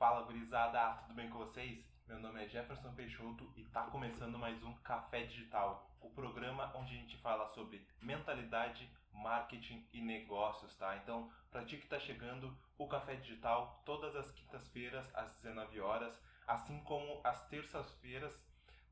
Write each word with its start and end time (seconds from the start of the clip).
Fala, 0.00 0.22
gurizada, 0.22 0.94
tudo 1.02 1.12
bem 1.12 1.28
com 1.28 1.36
vocês? 1.36 1.84
Meu 2.08 2.18
nome 2.20 2.42
é 2.42 2.48
Jefferson 2.48 2.90
Peixoto 2.94 3.52
e 3.54 3.64
tá 3.64 3.82
começando 3.82 4.38
mais 4.38 4.64
um 4.64 4.72
Café 4.76 5.24
Digital, 5.24 5.90
o 6.00 6.08
programa 6.08 6.72
onde 6.74 6.94
a 6.94 6.96
gente 6.96 7.18
fala 7.18 7.46
sobre 7.48 7.86
mentalidade, 8.00 8.90
marketing 9.12 9.86
e 9.92 10.00
negócios, 10.00 10.74
tá? 10.76 10.96
Então, 10.96 11.30
para 11.50 11.66
ti 11.66 11.76
que 11.76 11.86
tá 11.86 12.00
chegando, 12.00 12.56
o 12.78 12.88
Café 12.88 13.16
Digital 13.16 13.82
todas 13.84 14.16
as 14.16 14.30
quintas-feiras 14.30 15.06
às 15.14 15.36
19 15.42 15.78
horas, 15.82 16.18
assim 16.46 16.82
como 16.84 17.20
às 17.22 17.46
terças-feiras 17.48 18.42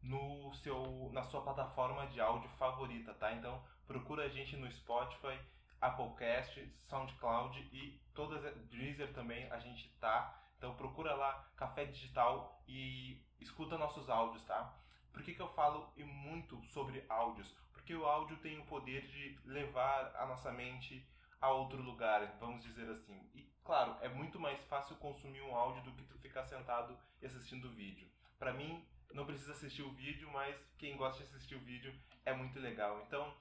no 0.03 0.53
seu 0.57 1.09
na 1.15 1.23
sua 1.23 1.41
plataforma 1.41 2.07
de 2.09 2.21
áudio 2.21 2.51
favorita, 2.59 3.15
tá? 3.15 3.33
Então, 3.33 3.65
procura 3.87 4.25
a 4.25 4.29
gente 4.29 4.59
no 4.59 4.71
Spotify, 4.71 5.41
Applecast, 5.81 6.71
SoundCloud 6.83 7.59
e 7.73 7.99
todas 8.13 8.45
Deezer 8.67 9.15
também 9.15 9.51
a 9.51 9.59
gente 9.59 9.89
tá. 10.01 10.45
Então 10.59 10.75
procura 10.75 11.15
lá 11.15 11.49
Café 11.57 11.85
Digital 11.85 12.61
e 12.67 13.23
escuta 13.41 13.79
nossos 13.79 14.11
áudios, 14.11 14.43
tá? 14.45 14.75
Por 15.13 15.23
que, 15.23 15.33
que 15.35 15.41
eu 15.41 15.49
falo 15.55 15.93
muito 15.97 16.63
sobre 16.67 17.05
áudios? 17.09 17.55
Porque 17.73 17.95
o 17.95 18.05
áudio 18.05 18.37
tem 18.39 18.59
o 18.59 18.67
poder 18.67 19.07
de 19.07 19.39
levar 19.45 20.15
a 20.17 20.27
nossa 20.27 20.53
mente 20.53 21.09
a 21.41 21.51
outro 21.51 21.81
lugar, 21.81 22.37
vamos 22.41 22.63
dizer 22.63 22.91
assim. 22.91 23.31
E 23.35 23.49
claro, 23.65 23.97
é 24.01 24.09
muito 24.09 24.39
mais 24.41 24.61
fácil 24.65 24.97
consumir 24.97 25.41
um 25.43 25.55
áudio 25.55 25.83
do 25.83 25.93
que 25.93 26.03
tu 26.05 26.19
ficar 26.19 26.45
sentado 26.45 26.99
e 27.23 27.27
assistindo 27.27 27.69
o 27.69 27.73
vídeo. 27.73 28.09
Para 28.39 28.53
mim, 28.53 28.85
não 29.13 29.25
precisa 29.25 29.53
assistir 29.53 29.83
o 29.83 29.93
vídeo, 29.93 30.29
mas 30.33 30.57
quem 30.77 30.97
gosta 30.97 31.23
de 31.23 31.29
assistir 31.31 31.55
o 31.55 31.61
vídeo 31.61 31.95
é 32.25 32.33
muito 32.33 32.59
legal. 32.59 33.01
Então, 33.07 33.33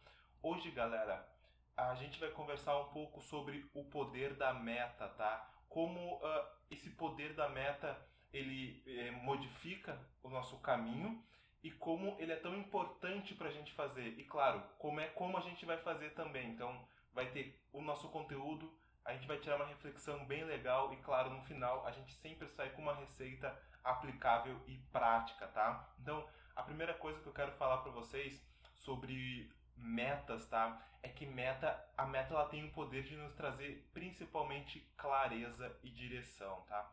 hoje, 0.42 0.72
galera, 0.72 1.28
a 1.76 1.94
gente 1.96 2.20
vai 2.20 2.30
conversar 2.32 2.78
um 2.80 2.90
pouco 2.90 3.22
sobre 3.22 3.70
o 3.74 3.84
poder 3.86 4.36
da 4.36 4.54
meta, 4.54 5.08
tá? 5.10 5.50
Como 5.70 6.16
uh, 6.16 6.46
esse 6.70 6.90
poder 6.92 7.34
da 7.34 7.50
meta 7.50 7.98
ele 8.34 8.84
eh, 8.86 9.12
modifica 9.12 9.98
o 10.22 10.30
nosso 10.30 10.60
caminho 10.60 11.24
e 11.64 11.72
como 11.72 12.16
ele 12.20 12.32
é 12.32 12.36
tão 12.36 12.56
importante 12.56 13.34
para 13.34 13.50
a 13.50 13.52
gente 13.52 13.74
fazer. 13.74 14.20
E 14.20 14.24
claro, 14.24 14.62
como 14.78 15.00
é 15.00 15.08
como 15.08 15.38
a 15.38 15.42
gente 15.42 15.66
vai 15.66 15.78
fazer 15.78 16.12
também. 16.12 16.50
Então, 16.52 16.88
vai 17.14 17.32
ter 17.32 17.60
o 17.74 17.82
nosso 17.82 18.10
conteúdo, 18.10 18.72
a 19.04 19.14
gente 19.14 19.28
vai 19.28 19.40
tirar 19.40 19.56
uma 19.56 19.66
reflexão 19.66 20.26
bem 20.26 20.44
legal 20.44 20.94
e 20.94 20.98
claro, 20.98 21.30
no 21.30 21.42
final 21.44 21.86
a 21.86 21.92
gente 21.92 22.14
sempre 22.16 22.48
sai 22.50 22.70
com 22.72 22.82
uma 22.82 22.94
receita 22.96 23.58
aplicável 23.84 24.62
e 24.68 24.78
prática, 24.92 25.48
tá? 25.48 25.90
Então, 26.00 26.28
a 26.56 26.62
primeira 26.62 26.94
coisa 26.94 27.20
que 27.22 27.28
eu 27.28 27.34
quero 27.34 27.54
falar 27.54 27.78
para 27.78 27.92
vocês 27.92 28.46
sobre 28.76 29.50
metas, 29.78 30.48
tá? 30.48 30.82
É 31.02 31.10
que 31.10 31.26
meta, 31.26 31.84
a 31.98 32.06
meta 32.06 32.34
ela 32.34 32.50
tem 32.50 32.66
o 32.66 32.72
poder 32.72 33.04
de 33.04 33.16
nos 33.16 33.34
trazer 33.34 33.88
principalmente 33.94 34.80
clareza 34.98 35.76
e 35.84 35.90
direção, 35.90 36.62
tá? 36.68 36.92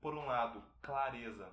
Por 0.00 0.14
um 0.14 0.26
lado, 0.26 0.62
clareza. 0.82 1.50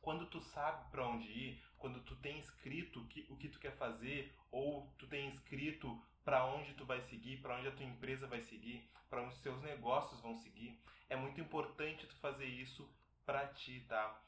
Quando 0.00 0.26
tu 0.26 0.40
sabe 0.40 0.90
para 0.90 1.06
onde 1.06 1.28
ir, 1.28 1.62
quando 1.78 2.00
tu 2.00 2.16
tem 2.16 2.38
escrito 2.38 3.04
que, 3.06 3.26
o 3.30 3.36
que 3.36 3.48
tu 3.48 3.58
quer 3.58 3.76
fazer 3.76 4.34
ou 4.50 4.92
tu 4.98 5.06
tem 5.06 5.28
escrito 5.28 6.00
para 6.24 6.44
onde 6.44 6.74
tu 6.74 6.84
vai 6.84 7.00
seguir, 7.02 7.38
para 7.38 7.56
onde 7.56 7.68
a 7.68 7.72
tua 7.72 7.84
empresa 7.84 8.26
vai 8.26 8.40
seguir, 8.40 8.88
para 9.08 9.22
onde 9.22 9.34
os 9.34 9.40
seus 9.40 9.60
negócios 9.62 10.20
vão 10.20 10.34
seguir, 10.36 10.80
é 11.08 11.16
muito 11.16 11.40
importante 11.40 12.06
tu 12.06 12.16
fazer 12.16 12.46
isso 12.46 12.88
para 13.26 13.46
ti, 13.48 13.84
tá? 13.88 14.20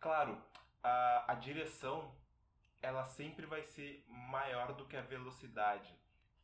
Claro, 0.00 0.40
a, 0.82 1.32
a 1.32 1.34
direção 1.34 2.14
ela 2.84 3.04
sempre 3.06 3.46
vai 3.46 3.62
ser 3.62 4.04
maior 4.08 4.74
do 4.74 4.84
que 4.84 4.96
a 4.96 5.00
velocidade. 5.00 5.90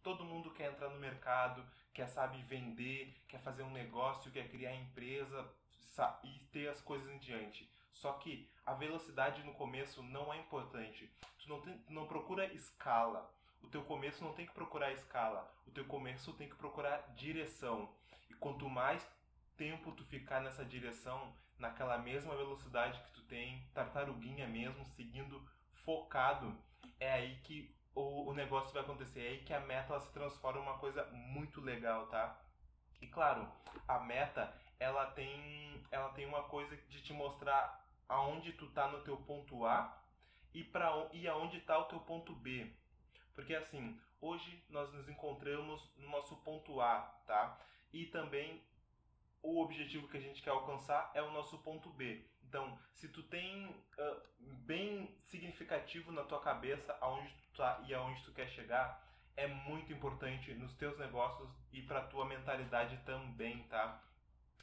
Todo 0.03 0.25
mundo 0.25 0.51
quer 0.53 0.73
entrar 0.73 0.89
no 0.89 0.99
mercado, 0.99 1.63
quer 1.93 2.09
saber 2.09 2.43
vender, 2.45 3.15
quer 3.29 3.41
fazer 3.41 3.63
um 3.63 3.71
negócio, 3.71 4.33
quer 4.33 4.49
criar 4.49 4.75
empresa 4.75 5.47
e 6.25 6.39
ter 6.51 6.69
as 6.69 6.81
coisas 6.81 7.11
em 7.11 7.19
diante. 7.19 7.71
Só 7.93 8.15
que 8.15 8.51
a 8.65 8.73
velocidade 8.73 9.43
no 9.45 9.53
começo 9.53 10.03
não 10.03 10.33
é 10.33 10.39
importante. 10.39 11.13
Tu 11.39 11.47
não, 11.47 11.61
tem, 11.61 11.85
não 11.91 12.07
procura 12.07 12.47
escala. 12.55 13.31
O 13.61 13.69
teu 13.69 13.83
começo 13.83 14.25
não 14.25 14.33
tem 14.33 14.47
que 14.47 14.55
procurar 14.55 14.93
escala. 14.93 15.53
O 15.67 15.71
teu 15.71 15.85
começo 15.85 16.33
tem 16.33 16.49
que 16.49 16.57
procurar 16.57 17.13
direção. 17.15 17.93
E 18.31 18.35
quanto 18.35 18.67
mais 18.71 19.07
tempo 19.59 19.93
tu 19.93 20.03
ficar 20.07 20.41
nessa 20.41 20.65
direção, 20.65 21.37
naquela 21.59 21.99
mesma 21.99 22.35
velocidade 22.35 22.99
que 23.03 23.13
tu 23.13 23.23
tem, 23.25 23.63
tartaruguinha 23.75 24.49
mesmo, 24.49 24.87
seguindo 24.97 25.47
focado, 25.85 26.57
é 26.99 27.13
aí 27.13 27.37
que 27.43 27.75
o, 27.95 28.31
o 28.31 28.35
negócio 28.35 28.73
vai 28.73 28.83
acontecer. 28.83 29.21
É 29.21 29.29
aí 29.29 29.39
que 29.45 29.53
a 29.53 29.61
meta 29.61 29.99
se 30.01 30.13
transforma 30.13 30.61
em 30.61 30.63
uma 30.63 30.79
coisa 30.79 31.05
muito 31.13 31.61
legal, 31.61 32.07
tá? 32.07 32.41
E 33.01 33.07
claro, 33.07 33.51
a 33.89 33.99
meta 34.01 34.55
ela 34.79 35.07
tem, 35.07 35.85
ela 35.91 36.11
tem 36.11 36.27
uma 36.27 36.45
coisa 36.45 36.77
de 36.77 37.03
te 37.03 37.13
mostrar 37.13 37.87
aonde 38.09 38.53
tu 38.53 38.69
tá 38.71 38.89
no 38.89 39.03
teu 39.03 39.17
ponto 39.17 39.65
A 39.65 40.03
e, 40.53 40.65
pra, 40.65 41.09
e 41.13 41.29
aonde 41.29 41.61
tá 41.61 41.79
o 41.79 41.85
teu 41.85 42.01
ponto 42.01 42.35
B. 42.35 42.71
Porque 43.35 43.55
assim, 43.55 43.99
hoje 44.21 44.63
nós 44.69 44.93
nos 44.93 45.09
encontramos 45.09 45.91
no 45.97 46.09
nosso 46.11 46.37
ponto 46.37 46.81
A, 46.81 47.01
tá? 47.27 47.59
E 47.93 48.07
também 48.07 48.63
o 49.43 49.63
objetivo 49.63 50.09
que 50.09 50.17
a 50.17 50.21
gente 50.21 50.43
quer 50.43 50.51
alcançar 50.51 51.11
é 51.15 51.23
o 51.23 51.31
nosso 51.31 51.59
ponto 51.59 51.89
B. 51.91 52.25
Então, 52.51 52.77
se 52.95 53.07
tu 53.07 53.23
tem 53.23 53.67
uh, 53.67 54.21
bem 54.67 55.17
significativo 55.23 56.11
na 56.11 56.25
tua 56.25 56.41
cabeça 56.41 56.99
aonde 57.01 57.33
tu 57.33 57.57
tá 57.57 57.81
e 57.87 57.95
aonde 57.95 58.25
tu 58.25 58.33
quer 58.33 58.49
chegar, 58.49 59.01
é 59.37 59.47
muito 59.47 59.93
importante 59.93 60.53
nos 60.55 60.75
teus 60.75 60.99
negócios 60.99 61.49
e 61.73 61.81
para 61.81 62.09
tua 62.09 62.25
mentalidade 62.25 62.97
também, 63.07 63.63
tá? 63.69 64.03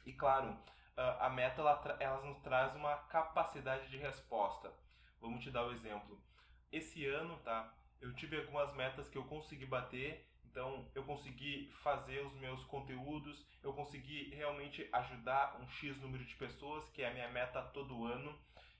E 0.04 0.12
claro, 0.12 0.50
uh, 0.50 1.16
a 1.18 1.30
meta 1.30 1.62
ela, 1.62 1.96
ela 1.98 2.26
nos 2.26 2.38
traz 2.40 2.76
uma 2.76 2.94
capacidade 2.94 3.88
de 3.88 3.96
resposta. 3.96 4.70
Vamos 5.18 5.42
te 5.42 5.50
dar 5.50 5.64
o 5.64 5.70
um 5.70 5.72
exemplo. 5.72 6.22
Esse 6.70 7.06
ano, 7.06 7.38
tá? 7.38 7.72
Eu 8.02 8.14
tive 8.14 8.36
algumas 8.36 8.70
metas 8.74 9.08
que 9.08 9.16
eu 9.16 9.24
consegui 9.24 9.64
bater 9.64 10.27
então, 10.50 10.86
eu 10.94 11.04
consegui 11.04 11.70
fazer 11.82 12.24
os 12.24 12.32
meus 12.34 12.64
conteúdos, 12.64 13.44
eu 13.62 13.72
consegui 13.72 14.30
realmente 14.34 14.88
ajudar 14.92 15.60
um 15.60 15.68
X 15.68 15.96
número 15.98 16.24
de 16.24 16.34
pessoas, 16.36 16.88
que 16.90 17.02
é 17.02 17.08
a 17.08 17.12
minha 17.12 17.28
meta 17.28 17.62
todo 17.62 18.06
ano. 18.06 18.36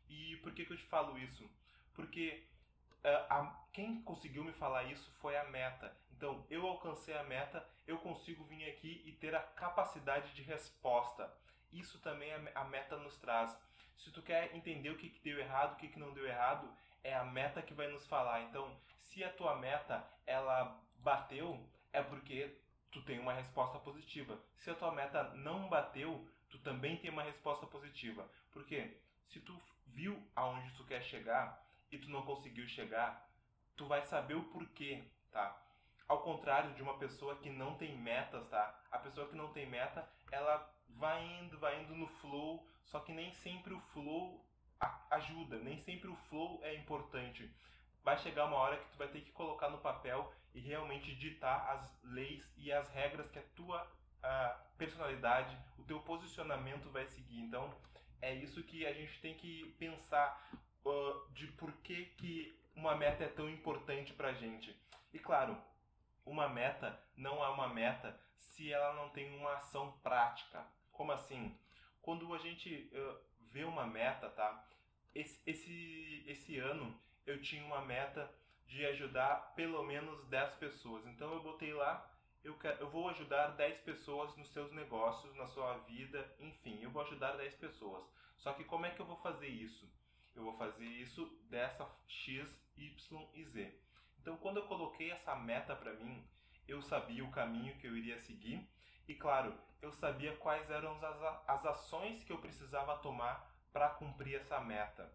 E 0.09 0.37
por 0.37 0.53
que, 0.53 0.65
que 0.65 0.73
eu 0.73 0.77
te 0.77 0.85
falo 0.85 1.19
isso? 1.19 1.49
Porque 1.95 2.43
uh, 3.05 3.33
a, 3.33 3.65
quem 3.73 4.01
conseguiu 4.03 4.45
me 4.45 4.53
falar 4.53 4.85
isso 4.85 5.11
foi 5.21 5.37
a 5.37 5.45
meta. 5.45 5.95
Então, 6.13 6.45
eu 6.51 6.67
alcancei 6.67 7.17
a 7.17 7.23
meta, 7.23 7.65
eu 7.87 7.99
consigo 7.99 8.45
vir 8.45 8.69
aqui 8.71 9.03
e 9.05 9.13
ter 9.13 9.35
a 9.35 9.41
capacidade 9.41 10.35
de 10.35 10.43
resposta. 10.43 11.33
Isso 11.71 11.99
também 12.01 12.33
a, 12.55 12.65
meta 12.65 12.97
nos 12.97 13.17
traz. 13.19 13.57
Se 13.97 14.11
tu 14.11 14.23
quer 14.23 14.55
entender 14.57 14.91
o 14.91 14.97
que, 14.97 15.11
que 15.11 15.21
deu 15.21 15.39
errado, 15.39 15.75
o 15.75 15.77
que, 15.77 15.89
que 15.89 15.99
não 15.99 16.15
deu 16.15 16.27
errado, 16.27 16.69
é 17.05 17.15
a 17.15 17.25
meta 17.25 17.63
que 17.63 17.75
vai 17.75 17.89
nos 17.89 18.07
falar. 18.07 18.43
Então, 18.43 18.75
se 19.01 19.23
a 19.23 19.33
tua 19.33 19.57
meta 19.57 20.05
ela 20.27 20.81
bateu, 21.09 21.59
é 21.91 22.03
porque 22.03 22.55
tu 22.91 23.01
tem 23.03 23.19
uma 23.19 23.33
resposta 23.33 23.79
positiva. 23.79 24.39
Se 24.59 24.71
a 24.71 24.75
tua 24.75 24.93
meta 24.93 25.23
não 25.37 25.67
bateu, 25.67 26.29
tu 26.51 26.59
também 26.59 26.99
tem 26.99 27.11
uma 27.11 27.23
resposta 27.23 27.67
positiva. 27.67 28.29
Porque 28.53 29.01
se 29.27 29.41
tu 29.41 29.59
viu 29.87 30.23
aonde 30.37 30.71
tu 30.73 30.85
quer 30.85 31.03
chegar 31.03 31.67
e 31.91 31.97
tu 31.97 32.11
não 32.11 32.27
conseguiu 32.27 32.69
chegar, 32.69 33.27
tu 33.75 33.87
vai 33.87 34.03
saber 34.03 34.35
o 34.35 34.45
porquê, 34.51 35.03
tá? 35.31 35.59
Ao 36.07 36.21
contrário 36.21 36.75
de 36.75 36.83
uma 36.83 36.99
pessoa 36.99 37.37
que 37.37 37.49
não 37.49 37.75
tem 37.79 37.97
metas, 37.97 38.47
tá? 38.51 38.79
A 38.91 38.99
pessoa 38.99 39.29
que 39.29 39.37
não 39.37 39.51
tem 39.51 39.67
meta, 39.67 40.07
ela 40.31 40.71
vai 40.91 41.25
indo, 41.41 41.59
vai 41.59 41.83
indo 41.83 41.95
no 41.95 42.07
flow, 42.07 42.69
só 42.85 43.01
que 43.01 43.13
nem 43.13 43.33
sempre 43.33 43.73
o 43.73 43.81
flow 43.93 44.45
ajuda, 45.11 45.59
nem 45.59 45.79
sempre 45.79 46.11
o 46.11 46.17
flow 46.29 46.61
é 46.63 46.75
importante 46.75 47.51
vai 48.09 48.17
chegar 48.17 48.47
uma 48.47 48.57
hora 48.57 48.79
que 48.79 48.89
tu 48.91 48.97
vai 48.97 49.09
ter 49.09 49.21
que 49.21 49.31
colocar 49.33 49.69
no 49.69 49.77
papel 49.77 50.33
e 50.55 50.61
realmente 50.61 51.15
ditar 51.15 51.69
as 51.73 52.03
leis 52.03 52.43
e 52.57 52.73
as 52.73 52.89
regras 52.89 53.31
que 53.31 53.39
a 53.39 53.43
tua 53.55 53.87
a 54.23 54.59
personalidade, 54.79 55.55
o 55.77 55.85
teu 55.85 56.01
posicionamento 56.01 56.91
vai 56.91 57.07
seguir. 57.07 57.39
Então, 57.39 57.71
é 58.23 58.35
isso 58.35 58.63
que 58.63 58.87
a 58.87 58.95
gente 58.95 59.21
tem 59.21 59.35
que 59.35 59.77
pensar 59.79 60.43
uh, 60.87 61.33
de 61.35 61.49
por 61.49 61.71
que, 61.83 62.07
que 62.17 62.59
uma 62.75 62.97
meta 62.97 63.25
é 63.25 63.29
tão 63.29 63.47
importante 63.51 64.15
pra 64.15 64.33
gente. 64.33 64.75
E 65.13 65.19
claro, 65.19 65.55
uma 66.25 66.49
meta 66.49 66.99
não 67.15 67.45
é 67.45 67.49
uma 67.51 67.69
meta 67.69 68.19
se 68.39 68.73
ela 68.73 68.95
não 68.95 69.11
tem 69.11 69.37
uma 69.37 69.53
ação 69.57 69.93
prática. 70.03 70.67
Como 70.93 71.13
assim? 71.13 71.55
Quando 72.01 72.33
a 72.33 72.39
gente 72.39 72.91
uh, 72.95 73.19
vê 73.53 73.65
uma 73.65 73.87
meta, 73.87 74.31
tá? 74.31 74.67
Esse, 75.15 75.43
esse, 75.47 76.25
esse 76.27 76.59
ano 76.59 76.99
eu 77.31 77.41
tinha 77.41 77.65
uma 77.65 77.83
meta 77.83 78.31
de 78.67 78.85
ajudar 78.87 79.55
pelo 79.55 79.83
menos 79.83 80.25
10 80.27 80.55
pessoas. 80.57 81.07
Então 81.07 81.33
eu 81.33 81.43
botei 81.43 81.73
lá, 81.73 82.11
eu, 82.43 82.57
quero, 82.59 82.81
eu 82.81 82.91
vou 82.91 83.09
ajudar 83.09 83.49
10 83.49 83.81
pessoas 83.81 84.35
nos 84.37 84.49
seus 84.49 84.73
negócios, 84.73 85.35
na 85.37 85.47
sua 85.49 85.79
vida, 85.79 86.35
enfim, 86.39 86.83
eu 86.83 86.91
vou 86.91 87.03
ajudar 87.03 87.37
10 87.37 87.55
pessoas. 87.57 88.05
Só 88.37 88.53
que 88.53 88.65
como 88.65 88.87
é 88.87 88.91
que 88.91 89.01
eu 89.01 89.07
vou 89.07 89.17
fazer 89.17 89.49
isso? 89.49 89.91
Eu 90.35 90.45
vou 90.45 90.57
fazer 90.57 90.85
isso 90.85 91.27
dessa 91.51 91.89
X, 92.07 92.49
Y 92.77 93.29
e 93.35 93.45
Z. 93.45 93.75
Então 94.21 94.37
quando 94.37 94.59
eu 94.59 94.67
coloquei 94.67 95.11
essa 95.11 95.35
meta 95.35 95.75
para 95.75 95.95
mim, 95.95 96.27
eu 96.67 96.83
sabia 96.83 97.25
o 97.25 97.31
caminho 97.31 97.77
que 97.79 97.87
eu 97.87 97.97
iria 97.97 98.19
seguir 98.19 98.69
E 99.09 99.15
claro, 99.15 99.59
eu 99.81 99.91
sabia 99.93 100.37
quais 100.37 100.71
eram 100.71 100.99
as, 101.03 101.23
as 101.49 101.67
ações 101.67 102.23
que 102.25 102.33
eu 102.33 102.39
precisava 102.39 102.99
tomar 102.99 103.51
para 103.73 103.91
cumprir 103.91 104.37
essa 104.37 104.61
meta. 104.61 105.11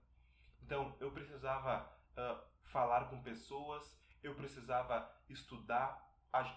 Então, 0.62 0.96
eu 1.00 1.12
precisava 1.12 1.92
uh, 2.18 2.42
falar 2.64 3.10
com 3.10 3.22
pessoas, 3.22 3.98
eu 4.22 4.34
precisava 4.36 5.10
estudar 5.30 6.04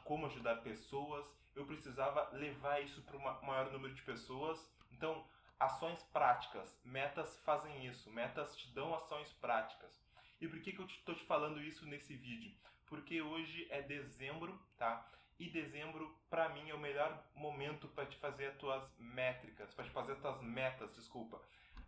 como 0.04 0.26
ajudar 0.26 0.62
pessoas, 0.62 1.26
eu 1.54 1.66
precisava 1.66 2.30
levar 2.32 2.80
isso 2.82 3.02
para 3.02 3.16
um 3.16 3.46
maior 3.46 3.70
número 3.70 3.94
de 3.94 4.02
pessoas. 4.02 4.58
Então, 4.90 5.26
ações 5.60 6.02
práticas, 6.04 6.80
metas 6.84 7.38
fazem 7.44 7.86
isso, 7.86 8.10
metas 8.10 8.56
te 8.56 8.72
dão 8.72 8.94
ações 8.94 9.30
práticas. 9.34 10.02
E 10.40 10.48
por 10.48 10.60
que, 10.60 10.72
que 10.72 10.80
eu 10.80 10.86
estou 10.86 11.14
te, 11.14 11.20
te 11.20 11.26
falando 11.26 11.60
isso 11.60 11.86
nesse 11.86 12.14
vídeo? 12.14 12.54
Porque 12.86 13.20
hoje 13.20 13.66
é 13.70 13.82
dezembro, 13.82 14.58
tá? 14.76 15.06
E 15.38 15.50
dezembro, 15.50 16.18
para 16.30 16.48
mim, 16.50 16.70
é 16.70 16.74
o 16.74 16.78
melhor 16.78 17.22
momento 17.34 17.88
para 17.88 18.06
te 18.06 18.16
fazer 18.16 18.46
as 18.46 18.56
tuas 18.56 18.82
métricas, 18.98 19.74
para 19.74 19.84
te 19.84 19.90
fazer 19.90 20.12
as 20.12 20.20
tuas 20.20 20.40
metas, 20.42 20.94
desculpa. 20.94 21.40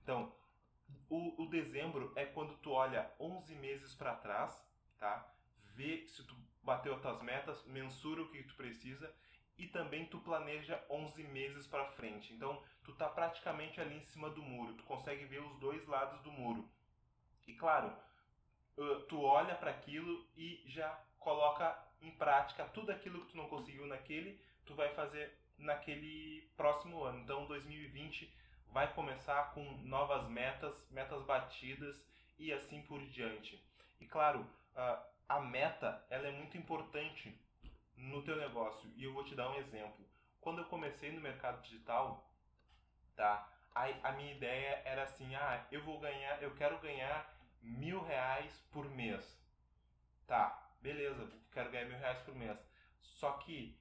Então, 0.02 0.34
o, 1.08 1.42
o 1.42 1.46
dezembro 1.48 2.12
é 2.16 2.24
quando 2.24 2.56
tu 2.58 2.70
olha 2.72 3.10
11 3.18 3.54
meses 3.56 3.94
para 3.94 4.14
trás, 4.16 4.66
tá? 4.98 5.32
Vê 5.74 6.06
se 6.08 6.22
tu 6.24 6.34
bateu 6.62 6.94
as 6.94 7.00
tuas 7.00 7.22
metas, 7.22 7.64
mensura 7.66 8.22
o 8.22 8.28
que 8.30 8.42
tu 8.42 8.54
precisa 8.54 9.12
e 9.56 9.66
também 9.66 10.06
tu 10.06 10.18
planeja 10.20 10.82
11 10.88 11.22
meses 11.24 11.66
para 11.66 11.86
frente. 11.92 12.32
Então, 12.32 12.62
tu 12.84 12.92
tá 12.94 13.08
praticamente 13.08 13.80
ali 13.80 13.96
em 13.96 14.02
cima 14.02 14.30
do 14.30 14.42
muro, 14.42 14.74
tu 14.74 14.84
consegue 14.84 15.24
ver 15.24 15.42
os 15.42 15.58
dois 15.58 15.86
lados 15.86 16.20
do 16.22 16.30
muro. 16.30 16.68
E 17.46 17.54
claro, 17.54 17.92
tu 19.08 19.22
olha 19.22 19.54
para 19.54 19.70
aquilo 19.70 20.26
e 20.36 20.62
já 20.66 20.90
coloca 21.18 21.76
em 22.00 22.10
prática 22.12 22.64
tudo 22.66 22.92
aquilo 22.92 23.24
que 23.24 23.32
tu 23.32 23.36
não 23.36 23.48
conseguiu 23.48 23.86
naquele, 23.86 24.40
tu 24.64 24.74
vai 24.74 24.94
fazer 24.94 25.36
naquele 25.56 26.48
próximo 26.56 27.02
ano. 27.02 27.20
Então, 27.20 27.46
2020 27.46 28.32
vai 28.72 28.92
começar 28.92 29.52
com 29.52 29.64
novas 29.82 30.28
metas, 30.28 30.74
metas 30.90 31.22
batidas 31.24 31.96
e 32.38 32.52
assim 32.52 32.82
por 32.82 33.00
diante. 33.06 33.62
E 34.00 34.06
claro, 34.06 34.46
a 35.28 35.40
meta 35.40 36.04
ela 36.10 36.28
é 36.28 36.32
muito 36.32 36.56
importante 36.56 37.38
no 37.96 38.22
teu 38.22 38.36
negócio 38.36 38.90
e 38.96 39.04
eu 39.04 39.12
vou 39.12 39.24
te 39.24 39.34
dar 39.34 39.50
um 39.50 39.56
exemplo. 39.56 40.06
Quando 40.40 40.60
eu 40.60 40.66
comecei 40.66 41.12
no 41.12 41.20
mercado 41.20 41.60
digital, 41.62 42.30
tá? 43.16 43.52
A, 43.74 43.84
a 44.08 44.12
minha 44.12 44.32
ideia 44.32 44.82
era 44.84 45.02
assim, 45.02 45.34
ah, 45.34 45.66
eu 45.70 45.82
vou 45.82 45.98
ganhar, 45.98 46.42
eu 46.42 46.54
quero 46.54 46.78
ganhar 46.78 47.34
mil 47.60 48.02
reais 48.02 48.52
por 48.72 48.88
mês. 48.88 49.38
Tá, 50.26 50.70
beleza, 50.80 51.30
quero 51.52 51.70
ganhar 51.70 51.86
mil 51.86 51.98
reais 51.98 52.18
por 52.20 52.34
mês. 52.34 52.58
Só 53.00 53.32
que 53.38 53.78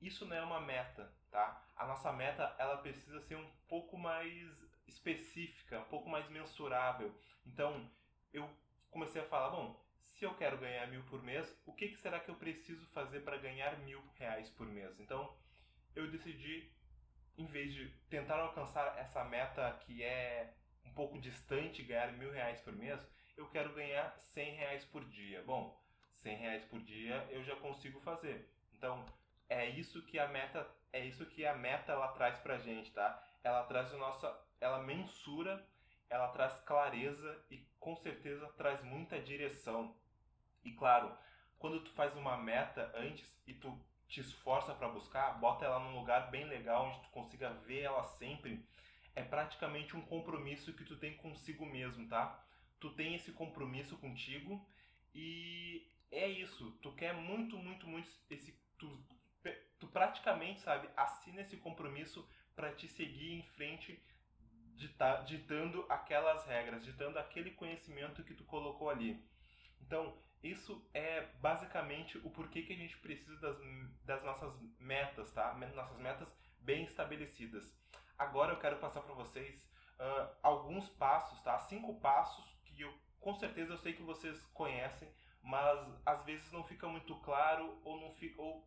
isso 0.00 0.24
não 0.26 0.36
é 0.36 0.42
uma 0.42 0.60
meta, 0.60 1.12
tá? 1.30 1.64
A 1.76 1.86
nossa 1.86 2.12
meta 2.12 2.54
ela 2.58 2.78
precisa 2.78 3.20
ser 3.20 3.36
um 3.36 3.50
pouco 3.68 3.98
mais 3.98 4.50
específica, 4.86 5.80
um 5.80 5.84
pouco 5.84 6.08
mais 6.08 6.28
mensurável. 6.28 7.14
Então 7.44 7.90
eu 8.32 8.48
comecei 8.90 9.22
a 9.22 9.26
falar, 9.26 9.50
bom, 9.50 9.84
se 10.00 10.24
eu 10.24 10.34
quero 10.34 10.58
ganhar 10.58 10.86
mil 10.88 11.02
por 11.04 11.22
mês, 11.22 11.54
o 11.66 11.72
que, 11.72 11.88
que 11.88 11.96
será 11.96 12.20
que 12.20 12.30
eu 12.30 12.36
preciso 12.36 12.86
fazer 12.88 13.20
para 13.20 13.38
ganhar 13.38 13.78
mil 13.80 14.02
reais 14.14 14.48
por 14.50 14.66
mês? 14.66 14.98
Então 15.00 15.36
eu 15.94 16.10
decidi, 16.10 16.72
em 17.36 17.46
vez 17.46 17.74
de 17.74 17.88
tentar 18.08 18.38
alcançar 18.38 18.98
essa 18.98 19.24
meta 19.24 19.78
que 19.84 20.02
é 20.02 20.54
um 20.84 20.92
pouco 20.92 21.18
distante, 21.18 21.82
ganhar 21.82 22.12
mil 22.12 22.30
reais 22.30 22.60
por 22.60 22.72
mês, 22.72 23.00
eu 23.36 23.48
quero 23.50 23.74
ganhar 23.74 24.16
cem 24.18 24.54
reais 24.54 24.84
por 24.84 25.04
dia. 25.04 25.42
Bom, 25.42 25.78
100 26.26 26.36
reais 26.38 26.64
por 26.64 26.80
dia 26.80 27.26
eu 27.30 27.44
já 27.44 27.54
consigo 27.56 28.00
fazer. 28.00 28.50
Então, 28.72 29.04
é 29.48 29.68
isso 29.68 30.04
que 30.06 30.18
a 30.18 30.28
meta, 30.28 30.68
é 30.92 31.04
isso 31.04 31.26
que 31.26 31.46
a 31.46 31.54
meta 31.54 31.92
ela 31.92 32.08
traz 32.08 32.38
pra 32.38 32.58
gente, 32.58 32.90
tá? 32.92 33.22
Ela 33.42 33.64
traz 33.64 33.92
o 33.92 33.98
nosso, 33.98 34.26
ela 34.60 34.82
mensura, 34.82 35.64
ela 36.08 36.28
traz 36.28 36.54
clareza 36.60 37.44
e 37.50 37.58
com 37.78 37.96
certeza 37.96 38.46
traz 38.56 38.82
muita 38.82 39.20
direção. 39.20 39.94
E 40.64 40.72
claro, 40.72 41.16
quando 41.58 41.80
tu 41.80 41.90
faz 41.92 42.16
uma 42.16 42.36
meta 42.36 42.90
antes 42.94 43.30
e 43.46 43.54
tu 43.54 43.78
te 44.08 44.20
esforça 44.20 44.74
para 44.74 44.88
buscar, 44.88 45.38
bota 45.38 45.64
ela 45.64 45.78
num 45.80 45.98
lugar 45.98 46.30
bem 46.30 46.44
legal 46.44 46.86
onde 46.86 47.00
tu 47.02 47.08
consiga 47.10 47.50
ver 47.50 47.82
ela 47.82 48.04
sempre, 48.04 48.64
é 49.14 49.22
praticamente 49.22 49.96
um 49.96 50.02
compromisso 50.02 50.74
que 50.74 50.84
tu 50.84 50.96
tem 50.96 51.16
consigo 51.16 51.64
mesmo, 51.64 52.06
tá? 52.08 52.44
Tu 52.78 52.90
tem 52.90 53.14
esse 53.14 53.32
compromisso 53.32 53.96
contigo 53.96 54.64
e 55.14 55.88
é 56.10 56.28
isso. 56.28 56.70
Tu 56.82 56.92
quer 56.92 57.14
muito, 57.14 57.56
muito, 57.56 57.86
muito 57.86 58.08
esse. 58.30 58.52
Tu, 58.78 59.04
tu 59.78 59.86
praticamente, 59.86 60.60
sabe, 60.60 60.88
assina 60.96 61.42
esse 61.42 61.56
compromisso 61.56 62.28
para 62.54 62.72
te 62.72 62.88
seguir 62.88 63.32
em 63.32 63.42
frente 63.42 64.02
ditando 65.26 65.86
aquelas 65.88 66.44
regras, 66.46 66.84
ditando 66.84 67.18
aquele 67.18 67.50
conhecimento 67.52 68.22
que 68.22 68.34
tu 68.34 68.44
colocou 68.44 68.90
ali. 68.90 69.24
Então, 69.80 70.18
isso 70.42 70.86
é 70.92 71.22
basicamente 71.40 72.18
o 72.18 72.30
porquê 72.30 72.62
que 72.62 72.72
a 72.72 72.76
gente 72.76 72.96
precisa 72.98 73.40
das, 73.40 73.58
das 74.04 74.22
nossas 74.22 74.54
metas, 74.78 75.32
tá? 75.32 75.54
Nossas 75.74 75.98
metas 75.98 76.28
bem 76.58 76.84
estabelecidas. 76.84 77.74
Agora 78.18 78.52
eu 78.52 78.58
quero 78.58 78.78
passar 78.78 79.00
para 79.00 79.14
vocês 79.14 79.62
uh, 79.98 80.36
alguns 80.42 80.88
passos, 80.90 81.40
tá? 81.42 81.58
Cinco 81.58 81.98
passos 82.00 82.44
que 82.64 82.80
eu 82.82 82.92
com 83.26 83.34
certeza 83.34 83.72
eu 83.72 83.78
sei 83.78 83.92
que 83.92 84.02
vocês 84.02 84.40
conhecem, 84.54 85.12
mas 85.42 86.00
às 86.06 86.24
vezes 86.24 86.52
não 86.52 86.62
fica 86.62 86.86
muito 86.86 87.16
claro 87.22 87.76
ou 87.82 88.00
não 88.00 88.12
fica, 88.14 88.40
ou 88.40 88.64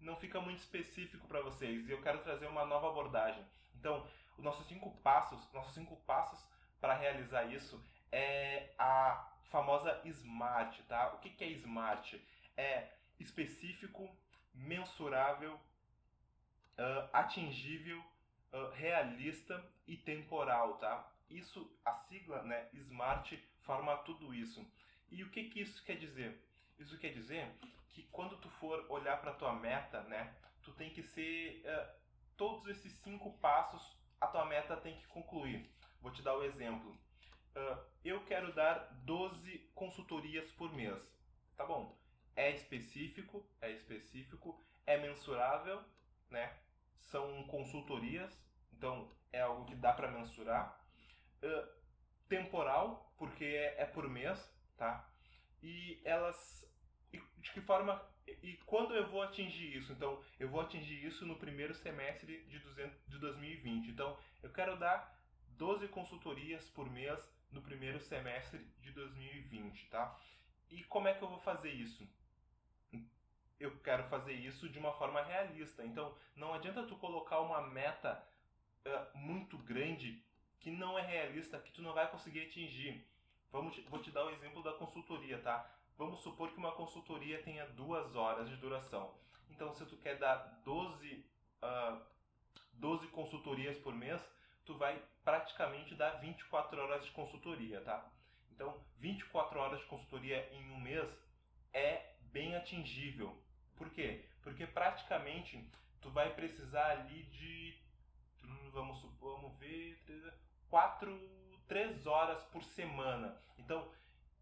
não 0.00 0.16
fica 0.16 0.40
muito 0.40 0.58
específico 0.58 1.26
para 1.26 1.40
vocês. 1.40 1.88
E 1.88 1.90
eu 1.90 2.00
quero 2.02 2.18
trazer 2.22 2.46
uma 2.46 2.64
nova 2.64 2.88
abordagem. 2.88 3.44
Então, 3.78 4.06
os 4.36 4.44
nossos 4.44 4.66
cinco 4.66 4.90
passos, 5.02 5.50
nossos 5.52 5.74
cinco 5.74 5.96
passos 6.04 6.44
para 6.80 6.94
realizar 6.94 7.44
isso 7.46 7.82
é 8.12 8.74
a 8.78 9.32
famosa 9.50 10.00
SMART, 10.04 10.80
tá? 10.88 11.14
O 11.14 11.18
que, 11.18 11.30
que 11.30 11.44
é 11.44 11.48
SMART? 11.48 12.14
É 12.56 12.88
específico, 13.18 14.08
mensurável, 14.54 15.54
uh, 15.54 17.08
atingível, 17.12 17.98
uh, 18.52 18.70
realista 18.74 19.64
e 19.86 19.96
temporal, 19.96 20.78
tá? 20.78 21.10
Isso, 21.28 21.70
a 21.84 21.94
sigla, 21.94 22.42
né, 22.42 22.68
SMART, 22.74 23.32
forma 23.62 23.96
tudo 23.98 24.34
isso. 24.34 24.64
E 25.10 25.22
o 25.22 25.30
que, 25.30 25.44
que 25.44 25.60
isso 25.60 25.82
quer 25.84 25.96
dizer? 25.96 26.40
Isso 26.78 26.98
quer 26.98 27.12
dizer 27.12 27.50
que 27.96 28.02
quando 28.12 28.36
tu 28.36 28.50
for 28.50 28.84
olhar 28.90 29.18
para 29.22 29.32
tua 29.32 29.54
meta, 29.54 30.02
né, 30.02 30.36
tu 30.62 30.70
tem 30.74 30.90
que 30.90 31.02
ser 31.02 31.62
uh, 31.64 31.98
todos 32.36 32.66
esses 32.68 32.92
cinco 32.98 33.32
passos 33.38 33.96
a 34.20 34.26
tua 34.26 34.44
meta 34.44 34.76
tem 34.76 34.98
que 34.98 35.06
concluir. 35.06 35.74
Vou 36.02 36.12
te 36.12 36.20
dar 36.22 36.34
o 36.34 36.40
um 36.40 36.44
exemplo. 36.44 36.90
Uh, 36.90 37.82
eu 38.04 38.22
quero 38.26 38.52
dar 38.52 38.92
12 39.04 39.70
consultorias 39.74 40.50
por 40.52 40.70
mês. 40.74 41.02
Tá 41.56 41.64
bom? 41.64 41.98
É 42.34 42.50
específico, 42.50 43.48
é 43.62 43.70
específico, 43.70 44.62
é 44.86 44.98
mensurável, 44.98 45.82
né? 46.28 46.54
São 46.98 47.44
consultorias, 47.44 48.30
então 48.74 49.10
é 49.32 49.40
algo 49.40 49.64
que 49.64 49.74
dá 49.74 49.94
para 49.94 50.10
mensurar. 50.10 50.84
Uh, 51.42 51.66
temporal, 52.28 53.10
porque 53.16 53.46
é, 53.46 53.82
é 53.82 53.86
por 53.86 54.06
mês, 54.06 54.38
tá? 54.76 55.10
E 55.62 56.02
elas 56.04 56.66
de 57.12 57.52
que 57.52 57.60
forma 57.60 58.00
e 58.42 58.56
quando 58.66 58.94
eu 58.94 59.06
vou 59.08 59.22
atingir 59.22 59.76
isso? 59.76 59.92
Então, 59.92 60.22
eu 60.38 60.48
vou 60.48 60.60
atingir 60.60 61.04
isso 61.04 61.24
no 61.24 61.36
primeiro 61.36 61.74
semestre 61.74 62.44
de, 62.44 62.58
200, 62.58 63.06
de 63.06 63.18
2020. 63.18 63.90
Então, 63.90 64.18
eu 64.42 64.50
quero 64.50 64.76
dar 64.76 65.16
12 65.50 65.88
consultorias 65.88 66.68
por 66.70 66.90
mês 66.90 67.18
no 67.50 67.62
primeiro 67.62 68.00
semestre 68.00 68.58
de 68.80 68.90
2020, 68.92 69.88
tá? 69.88 70.18
E 70.70 70.82
como 70.84 71.06
é 71.08 71.14
que 71.14 71.22
eu 71.22 71.28
vou 71.28 71.38
fazer 71.38 71.70
isso? 71.70 72.08
Eu 73.58 73.78
quero 73.78 74.04
fazer 74.08 74.32
isso 74.32 74.68
de 74.68 74.78
uma 74.78 74.92
forma 74.92 75.22
realista. 75.22 75.84
Então, 75.84 76.16
não 76.34 76.52
adianta 76.52 76.86
tu 76.86 76.96
colocar 76.96 77.40
uma 77.40 77.62
meta 77.62 78.22
uh, 78.84 79.18
muito 79.18 79.56
grande 79.58 80.22
que 80.60 80.70
não 80.70 80.98
é 80.98 81.02
realista, 81.02 81.60
que 81.60 81.72
tu 81.72 81.80
não 81.80 81.94
vai 81.94 82.10
conseguir 82.10 82.42
atingir. 82.42 83.06
Vamos, 83.50 83.78
vou 83.84 84.02
te 84.02 84.10
dar 84.10 84.24
o 84.24 84.30
exemplo 84.30 84.62
da 84.62 84.72
consultoria, 84.72 85.38
tá? 85.40 85.72
Vamos 85.96 86.20
supor 86.20 86.50
que 86.50 86.58
uma 86.58 86.72
consultoria 86.72 87.42
tenha 87.42 87.66
duas 87.68 88.14
horas 88.14 88.48
de 88.48 88.56
duração. 88.56 89.14
Então, 89.50 89.72
se 89.74 89.84
tu 89.86 89.96
quer 89.96 90.18
dar 90.18 90.36
12, 90.64 91.24
uh, 91.62 92.02
12 92.74 93.06
consultorias 93.08 93.78
por 93.78 93.94
mês, 93.94 94.20
tu 94.64 94.76
vai 94.76 95.02
praticamente 95.24 95.94
dar 95.94 96.20
24 96.20 96.80
horas 96.80 97.04
de 97.04 97.10
consultoria, 97.12 97.80
tá? 97.80 98.10
Então, 98.50 98.78
24 98.98 99.58
horas 99.58 99.80
de 99.80 99.86
consultoria 99.86 100.48
em 100.52 100.70
um 100.70 100.80
mês 100.80 101.08
é 101.72 102.14
bem 102.32 102.54
atingível. 102.56 103.42
Por 103.76 103.90
quê? 103.90 104.28
Porque 104.42 104.66
praticamente 104.66 105.70
tu 106.00 106.10
vai 106.10 106.34
precisar 106.34 106.90
ali 106.90 107.22
de, 107.24 107.78
vamos 108.72 109.00
supor, 109.00 109.40
vamos 109.40 109.58
ver, 109.58 109.98
4 110.68 111.36
três 111.66 112.06
horas 112.06 112.42
por 112.44 112.62
semana. 112.64 113.36
Então, 113.58 113.90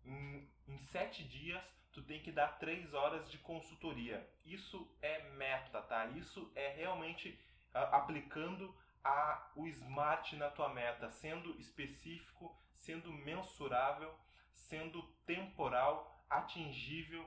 em, 0.04 0.48
em 0.66 0.78
sete 0.78 1.22
dias, 1.24 1.62
tu 1.92 2.02
tem 2.02 2.20
que 2.20 2.32
dar 2.32 2.58
três 2.58 2.92
horas 2.92 3.30
de 3.30 3.38
consultoria. 3.38 4.28
Isso 4.44 4.90
é 5.00 5.30
meta, 5.30 5.80
tá? 5.82 6.06
Isso 6.06 6.50
é 6.54 6.68
realmente 6.68 7.38
uh, 7.74 7.94
aplicando 7.94 8.74
a, 9.02 9.50
o 9.54 9.66
smart 9.68 10.34
na 10.36 10.50
tua 10.50 10.68
meta, 10.70 11.10
sendo 11.10 11.58
específico, 11.60 12.56
sendo 12.72 13.12
mensurável, 13.12 14.12
sendo 14.52 15.02
temporal, 15.26 16.24
atingível 16.28 17.24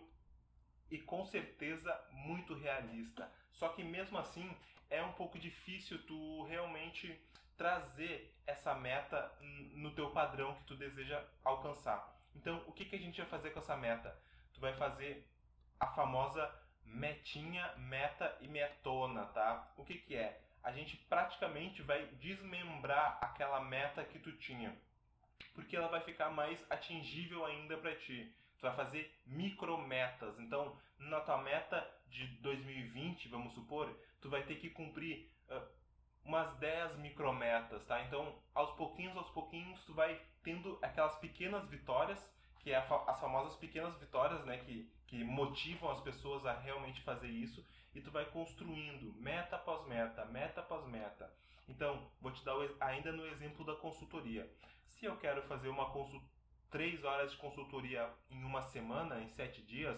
e 0.90 1.00
com 1.00 1.26
certeza 1.26 1.94
muito 2.12 2.54
realista. 2.54 3.32
Só 3.52 3.70
que 3.70 3.84
mesmo 3.84 4.18
assim 4.18 4.56
é 4.90 5.02
um 5.04 5.14
pouco 5.14 5.38
difícil 5.38 6.06
tu 6.06 6.44
realmente 6.44 7.20
trazer 7.58 8.34
essa 8.46 8.74
meta 8.76 9.32
no 9.74 9.94
teu 9.94 10.12
padrão 10.12 10.56
que 10.56 10.64
tu 10.66 10.76
deseja 10.76 11.24
alcançar. 11.44 12.17
Então, 12.38 12.64
o 12.68 12.72
que, 12.72 12.86
que 12.86 12.96
a 12.96 13.00
gente 13.00 13.20
vai 13.20 13.30
fazer 13.30 13.50
com 13.50 13.60
essa 13.60 13.76
meta? 13.76 14.16
Tu 14.54 14.62
vai 14.62 14.74
fazer 14.76 15.28
a 15.80 15.88
famosa 15.88 16.44
metinha, 16.86 17.74
meta 17.78 18.38
e 18.42 18.48
metona, 18.48 19.26
tá? 19.26 19.74
O 19.76 19.84
que, 19.84 19.96
que 19.96 20.16
é? 20.16 20.42
A 20.64 20.72
gente 20.72 20.98
praticamente 21.10 21.82
vai 21.82 22.06
desmembrar 22.20 23.18
aquela 23.22 23.60
meta 23.62 24.04
que 24.04 24.20
tu 24.20 24.32
tinha, 24.34 24.78
porque 25.54 25.76
ela 25.76 25.88
vai 25.88 26.02
ficar 26.02 26.30
mais 26.30 26.64
atingível 26.70 27.46
ainda 27.46 27.78
para 27.78 27.96
ti. 27.96 28.32
Tu 28.58 28.62
vai 28.62 28.76
fazer 28.76 29.20
micrometas. 29.26 30.40
Então, 30.40 30.78
na 31.00 31.20
tua 31.22 31.42
meta 31.42 31.88
de 32.08 32.28
2020, 32.42 33.30
vamos 33.30 33.54
supor, 33.54 33.96
tu 34.22 34.30
vai 34.30 34.44
ter 34.44 34.56
que 34.56 34.70
cumprir 34.70 35.30
uh, 35.50 35.77
umas 36.28 36.54
10 36.58 36.98
micrometas, 36.98 37.84
tá? 37.86 38.04
Então, 38.04 38.38
aos 38.54 38.72
pouquinhos, 38.76 39.16
aos 39.16 39.30
pouquinhos, 39.30 39.84
tu 39.86 39.94
vai 39.94 40.22
tendo 40.44 40.78
aquelas 40.82 41.16
pequenas 41.16 41.68
vitórias, 41.70 42.20
que 42.60 42.72
é 42.72 42.76
as 42.76 43.20
famosas 43.20 43.56
pequenas 43.56 43.98
vitórias, 43.98 44.44
né, 44.46 44.58
que, 44.58 44.92
que 45.08 45.24
motivam 45.24 45.90
as 45.90 46.02
pessoas 46.02 46.46
a 46.46 46.54
realmente 46.54 47.02
fazer 47.02 47.30
isso, 47.30 47.66
e 47.96 48.02
tu 48.02 48.12
vai 48.12 48.26
construindo 48.26 49.14
meta 49.14 49.56
após 49.56 49.88
meta, 49.88 50.26
meta 50.26 50.60
após 50.60 50.86
meta. 50.86 51.34
Então, 51.68 52.12
vou 52.20 52.32
te 52.32 52.44
dar 52.44 52.56
ainda 52.82 53.12
no 53.12 53.26
exemplo 53.28 53.66
da 53.66 53.76
consultoria. 53.76 54.52
Se 54.86 55.06
eu 55.06 55.18
quero 55.18 55.42
fazer 55.44 55.70
uma 55.70 55.90
consultoria, 55.92 56.38
três 56.70 57.04
horas 57.06 57.32
de 57.32 57.38
consultoria 57.38 58.12
em 58.30 58.44
uma 58.44 58.62
semana, 58.62 59.22
em 59.22 59.30
sete 59.30 59.62
dias, 59.62 59.98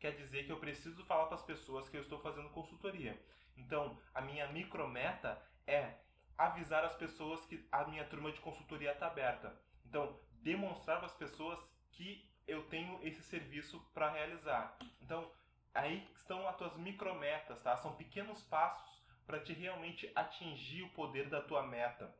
quer 0.00 0.12
dizer 0.12 0.46
que 0.46 0.52
eu 0.52 0.58
preciso 0.58 1.04
falar 1.04 1.26
para 1.26 1.34
as 1.34 1.42
pessoas 1.42 1.88
que 1.88 1.96
eu 1.98 2.00
estou 2.00 2.18
fazendo 2.20 2.48
consultoria. 2.50 3.20
Então, 3.56 3.98
a 4.14 4.20
minha 4.20 4.46
micrometa 4.46 5.40
é 5.68 5.98
avisar 6.36 6.84
as 6.84 6.94
pessoas 6.94 7.44
que 7.44 7.68
a 7.70 7.84
minha 7.84 8.04
turma 8.04 8.32
de 8.32 8.40
consultoria 8.40 8.92
está 8.92 9.08
aberta. 9.08 9.54
Então, 9.84 10.18
demonstrar 10.42 10.98
para 10.98 11.06
as 11.06 11.14
pessoas 11.14 11.58
que 11.92 12.28
eu 12.46 12.62
tenho 12.68 12.98
esse 13.02 13.22
serviço 13.22 13.80
para 13.92 14.10
realizar. 14.10 14.76
Então, 15.02 15.30
aí 15.74 16.08
estão 16.14 16.48
as 16.48 16.56
tuas 16.56 16.76
micrometas, 16.76 17.62
tá? 17.62 17.76
São 17.76 17.94
pequenos 17.94 18.42
passos 18.42 19.02
para 19.26 19.40
te 19.40 19.52
realmente 19.52 20.10
atingir 20.14 20.82
o 20.82 20.90
poder 20.90 21.28
da 21.28 21.42
tua 21.42 21.62
meta. 21.62 22.14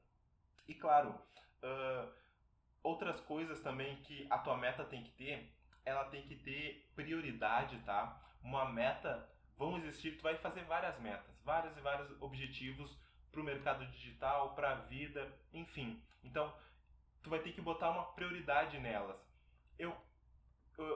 E 0.66 0.74
claro, 0.74 1.10
uh, 1.62 2.12
outras 2.82 3.18
coisas 3.20 3.60
também 3.60 3.96
que 4.02 4.26
a 4.28 4.38
tua 4.38 4.56
meta 4.56 4.84
tem 4.84 5.02
que 5.02 5.12
ter, 5.12 5.50
ela 5.84 6.04
tem 6.04 6.22
que 6.26 6.36
ter 6.36 6.86
prioridade, 6.94 7.78
tá? 7.80 8.20
Uma 8.42 8.68
meta, 8.68 9.26
vão 9.56 9.78
existir, 9.78 10.18
tu 10.18 10.22
vai 10.22 10.36
fazer 10.36 10.64
várias 10.64 10.98
metas, 11.00 11.40
vários 11.42 11.74
e 11.76 11.80
vários 11.80 12.20
objetivos 12.20 12.98
para 13.38 13.42
o 13.42 13.44
mercado 13.44 13.86
digital, 13.86 14.54
para 14.54 14.72
a 14.72 14.74
vida, 14.74 15.32
enfim. 15.52 16.02
Então, 16.24 16.52
tu 17.22 17.30
vai 17.30 17.38
ter 17.38 17.52
que 17.52 17.60
botar 17.60 17.90
uma 17.90 18.04
prioridade 18.12 18.78
nelas. 18.78 19.16
Eu, 19.78 19.96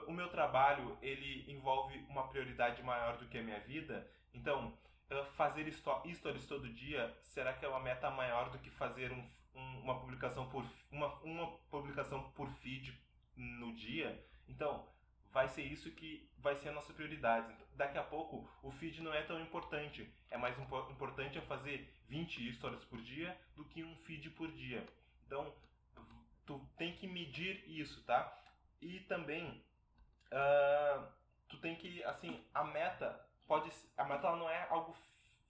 o 0.07 0.11
meu 0.11 0.29
trabalho 0.29 0.97
ele 1.01 1.49
envolve 1.49 1.97
uma 2.09 2.27
prioridade 2.27 2.83
maior 2.83 3.17
do 3.17 3.27
que 3.27 3.37
a 3.37 3.43
minha 3.43 3.59
vida. 3.61 4.09
Então, 4.33 4.77
fazer 5.35 5.71
stories 5.71 6.47
todo 6.47 6.73
dia, 6.73 7.15
será 7.21 7.53
que 7.53 7.65
é 7.65 7.69
uma 7.69 7.79
meta 7.79 8.09
maior 8.09 8.49
do 8.49 8.59
que 8.59 8.69
fazer 8.69 9.11
um, 9.11 9.29
um, 9.55 9.79
uma 9.79 9.99
publicação 9.99 10.49
por 10.49 10.65
uma, 10.91 11.13
uma 11.21 11.47
publicação 11.69 12.29
por 12.31 12.49
feed 12.55 12.99
no 13.37 13.73
dia? 13.73 14.21
Então, 14.49 14.85
vai 15.31 15.47
ser 15.47 15.63
isso 15.63 15.91
que 15.91 16.29
vai 16.39 16.55
ser 16.55 16.69
a 16.69 16.73
nossa 16.73 16.93
prioridade. 16.93 17.55
Daqui 17.75 17.97
a 17.97 18.03
pouco, 18.03 18.47
o 18.61 18.71
feed 18.71 19.01
não 19.01 19.13
é 19.13 19.23
tão 19.23 19.39
importante. 19.41 20.07
É 20.29 20.37
mais 20.37 20.57
importante 20.59 21.37
é 21.37 21.41
fazer 21.41 21.91
20 22.07 22.53
stories 22.53 22.83
por 22.85 23.01
dia 23.01 23.35
do 23.55 23.65
que 23.65 23.83
um 23.83 23.95
feed 23.97 24.29
por 24.31 24.51
dia. 24.51 24.87
Então, 25.25 25.53
tu 26.45 26.59
tem 26.77 26.95
que 26.95 27.07
medir 27.07 27.63
isso, 27.67 28.03
tá? 28.03 28.39
E 28.81 28.99
também, 29.01 29.63
uh, 30.31 31.07
tu 31.49 31.57
tem 31.57 31.75
que, 31.75 32.03
assim, 32.03 32.45
a 32.53 32.63
meta 32.63 33.27
pode, 33.47 33.71
a 33.97 34.03
meta 34.05 34.35
não 34.35 34.49
é 34.49 34.67
algo 34.69 34.95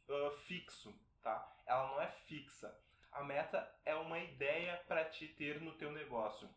uh, 0.08 0.32
fixo, 0.46 0.94
tá? 1.22 1.52
Ela 1.66 1.88
não 1.88 2.02
é 2.02 2.08
fixa. 2.08 2.74
A 3.12 3.24
meta 3.24 3.70
é 3.86 3.94
uma 3.96 4.18
ideia 4.20 4.82
para 4.88 5.06
te 5.06 5.28
ter 5.28 5.62
no 5.62 5.74
teu 5.74 5.92
negócio. 5.92 6.50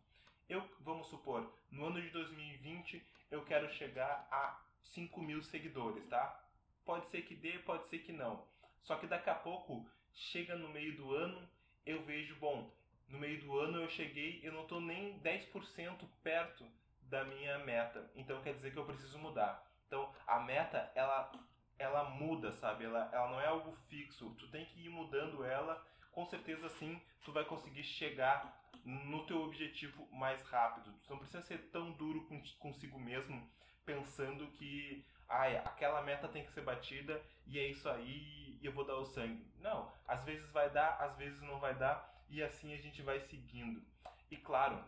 Eu, 0.49 0.63
vamos 0.81 1.09
supor, 1.09 1.53
no 1.71 1.87
ano 1.87 2.01
de 2.01 2.09
2020 2.11 3.05
eu 3.31 3.45
quero 3.45 3.69
chegar 3.75 4.29
a 4.31 4.61
5 4.83 5.21
mil 5.21 5.43
seguidores, 5.43 6.07
tá? 6.09 6.41
Pode 6.85 7.09
ser 7.11 7.23
que 7.23 7.35
dê, 7.35 7.59
pode 7.59 7.89
ser 7.89 7.99
que 7.99 8.13
não. 8.13 8.47
Só 8.83 8.97
que 8.97 9.09
daqui 9.09 9.29
a 9.29 9.35
pouco, 9.35 9.89
chega 10.13 10.55
no 10.57 10.69
meio 10.69 10.97
do 10.97 11.13
ano, 11.15 11.49
eu 11.85 12.03
vejo, 12.05 12.37
bom, 12.37 12.71
no 13.09 13.19
meio 13.19 13.41
do 13.41 13.59
ano 13.59 13.81
eu 13.81 13.89
cheguei, 13.89 14.41
eu 14.43 14.53
não 14.53 14.63
estou 14.63 14.81
nem 14.81 15.19
10% 15.21 16.09
perto 16.23 16.65
da 17.03 17.25
minha 17.25 17.59
meta. 17.59 18.09
Então 18.15 18.41
quer 18.43 18.55
dizer 18.55 18.73
que 18.73 18.79
eu 18.79 18.85
preciso 18.85 19.19
mudar. 19.19 19.67
Então 19.87 20.13
a 20.27 20.41
meta, 20.41 20.91
ela, 20.95 21.33
ela 21.79 22.11
muda, 22.11 22.53
sabe? 22.53 22.85
Ela, 22.85 23.11
ela 23.13 23.31
não 23.31 23.41
é 23.41 23.47
algo 23.47 23.73
fixo. 23.89 24.35
Tu 24.39 24.49
tem 24.49 24.65
que 24.65 24.81
ir 24.81 24.89
mudando 24.89 25.45
ela. 25.45 25.85
Com 26.17 26.25
certeza 26.25 26.71
sim, 26.71 26.99
tu 27.23 27.31
vai 27.31 27.45
conseguir 27.45 27.85
chegar 27.85 28.59
no 28.83 29.27
teu 29.27 29.43
objetivo 29.43 30.09
mais 30.11 30.43
rápido. 30.45 30.91
Tu 31.05 31.11
não 31.11 31.19
precisa 31.19 31.43
ser 31.43 31.71
tão 31.71 31.93
duro 31.93 32.27
consigo 32.59 32.99
mesmo, 32.99 33.47
pensando 33.85 34.47
que 34.53 35.05
ai, 35.29 35.59
aquela 35.59 36.01
meta 36.01 36.27
tem 36.27 36.43
que 36.43 36.53
ser 36.53 36.63
batida 36.63 37.23
e 37.47 37.59
é 37.59 37.69
isso 37.69 37.87
aí 37.87 38.59
e 38.59 38.65
eu 38.65 38.73
vou 38.73 38.87
dar 38.87 38.97
o 38.97 39.05
sangue. 39.05 39.47
Não, 39.59 39.93
às 40.09 40.25
vezes 40.25 40.51
vai 40.53 40.71
dar, 40.71 40.97
às 41.03 41.15
vezes 41.19 41.39
não 41.43 41.61
vai 41.61 41.75
dar 41.75 42.11
e 42.31 42.43
assim 42.43 42.73
a 42.73 42.79
gente 42.79 43.03
vai 43.03 43.21
seguindo. 43.21 43.85
E 44.31 44.39
claro, 44.39 44.83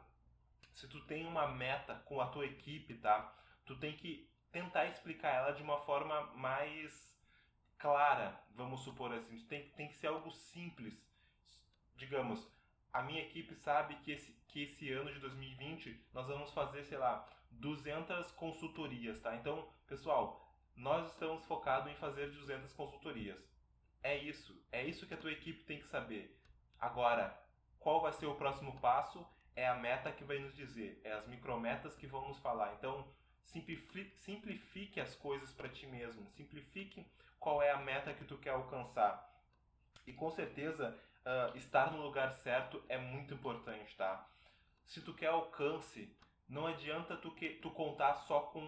se 0.73 0.89
tu 0.89 1.05
tem 1.05 1.27
uma 1.27 1.47
meta 1.47 1.97
com 2.07 2.23
a 2.23 2.29
tua 2.29 2.47
equipe, 2.47 2.95
tá? 2.95 3.37
Tu 3.67 3.79
tem 3.79 3.95
que 3.95 4.27
tentar 4.51 4.87
explicar 4.87 5.35
ela 5.35 5.53
de 5.53 5.63
uma 5.63 5.79
forma 5.83 6.23
mais 6.35 7.23
clara, 7.77 8.41
vamos 8.55 8.81
supor 8.81 9.13
assim. 9.13 9.45
Tem, 9.45 9.69
tem 9.73 9.89
que 9.89 9.97
ser 9.97 10.07
algo 10.07 10.31
simples. 10.31 11.07
Digamos, 11.99 12.49
a 12.93 13.03
minha 13.03 13.21
equipe 13.21 13.55
sabe 13.57 13.97
que 13.97 14.13
esse, 14.13 14.33
que 14.49 14.63
esse 14.63 14.91
ano 14.93 15.13
de 15.13 15.19
2020 15.19 16.01
nós 16.15 16.27
vamos 16.27 16.51
fazer, 16.53 16.85
sei 16.85 16.97
lá, 16.97 17.29
200 17.51 18.31
consultorias, 18.33 19.21
tá? 19.21 19.35
Então, 19.35 19.69
pessoal, 19.87 20.49
nós 20.77 21.11
estamos 21.11 21.45
focados 21.45 21.91
em 21.91 21.97
fazer 21.97 22.31
200 22.31 22.73
consultorias. 22.73 23.39
É 24.03 24.17
isso, 24.17 24.57
é 24.71 24.85
isso 24.85 25.07
que 25.07 25.15
a 25.15 25.19
tua 25.19 25.33
equipe 25.33 25.65
tem 25.65 25.81
que 25.81 25.89
saber. 25.89 26.41
Agora, 26.79 27.37
qual 27.81 28.01
vai 28.01 28.13
ser 28.13 28.27
o 28.27 28.37
próximo 28.37 28.81
passo? 28.81 29.27
É 29.57 29.67
a 29.67 29.75
meta 29.75 30.13
que 30.13 30.23
vai 30.23 30.39
nos 30.39 30.55
dizer, 30.55 31.01
é 31.03 31.13
as 31.13 31.27
micrometas 31.27 31.97
que 31.97 32.07
vão 32.07 32.29
nos 32.29 32.39
falar. 32.39 32.75
Então, 32.75 33.13
simplifique, 33.43 34.17
simplifique 34.19 35.01
as 35.01 35.17
coisas 35.17 35.53
para 35.53 35.69
ti 35.69 35.85
mesmo, 35.87 36.31
simplifique 36.31 37.05
qual 37.41 37.61
é 37.61 37.73
a 37.73 37.79
meta 37.79 38.15
que 38.15 38.25
tu 38.25 38.39
quer 38.39 38.51
alcançar. 38.51 39.29
E 40.09 40.13
com 40.15 40.31
certeza, 40.31 40.99
uh, 41.21 41.57
estar 41.57 41.93
no 41.93 42.03
lugar 42.03 42.33
certo 42.33 42.83
é 42.89 42.97
muito 42.97 43.35
importante, 43.35 43.95
tá? 43.95 44.27
Se 44.87 45.03
tu 45.03 45.13
quer 45.13 45.27
alcance, 45.27 46.11
não 46.49 46.67
adianta 46.67 47.15
tu, 47.15 47.31
que, 47.33 47.51
tu 47.57 47.71
contar 47.71 48.15
só 48.15 48.41
com 48.41 48.65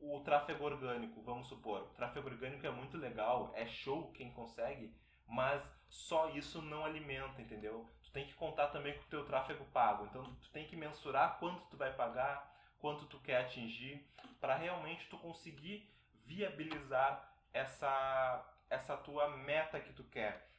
o 0.00 0.18
tráfego 0.24 0.64
orgânico, 0.64 1.22
vamos 1.22 1.46
supor. 1.46 1.82
O 1.82 1.94
tráfego 1.94 2.28
orgânico 2.28 2.66
é 2.66 2.70
muito 2.70 2.96
legal, 2.96 3.52
é 3.54 3.66
show 3.66 4.10
quem 4.10 4.32
consegue, 4.32 4.92
mas 5.28 5.62
só 5.88 6.30
isso 6.30 6.60
não 6.60 6.84
alimenta, 6.84 7.40
entendeu? 7.40 7.88
Tu 8.02 8.10
tem 8.10 8.26
que 8.26 8.34
contar 8.34 8.66
também 8.68 8.94
com 8.94 9.04
o 9.04 9.10
teu 9.10 9.24
tráfego 9.24 9.64
pago. 9.66 10.06
Então 10.06 10.34
tu 10.42 10.50
tem 10.50 10.66
que 10.66 10.74
mensurar 10.74 11.38
quanto 11.38 11.62
tu 11.66 11.76
vai 11.76 11.94
pagar, 11.94 12.52
quanto 12.80 13.06
tu 13.06 13.20
quer 13.20 13.42
atingir, 13.42 14.04
para 14.40 14.56
realmente 14.56 15.06
tu 15.08 15.16
conseguir 15.18 15.88
viabilizar 16.26 17.32
essa 17.52 18.44
essa 18.68 18.96
tua 18.96 19.28
meta 19.28 19.80
que 19.80 19.92
tu 19.92 20.04
quer. 20.04 20.49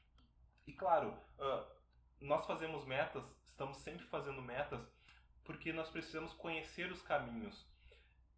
E 0.71 0.73
claro, 0.73 1.09
uh, 1.37 1.67
nós 2.21 2.45
fazemos 2.45 2.85
metas, 2.85 3.25
estamos 3.43 3.75
sempre 3.79 4.05
fazendo 4.05 4.41
metas, 4.41 4.79
porque 5.43 5.73
nós 5.73 5.89
precisamos 5.89 6.31
conhecer 6.35 6.89
os 6.89 7.01
caminhos. 7.01 7.67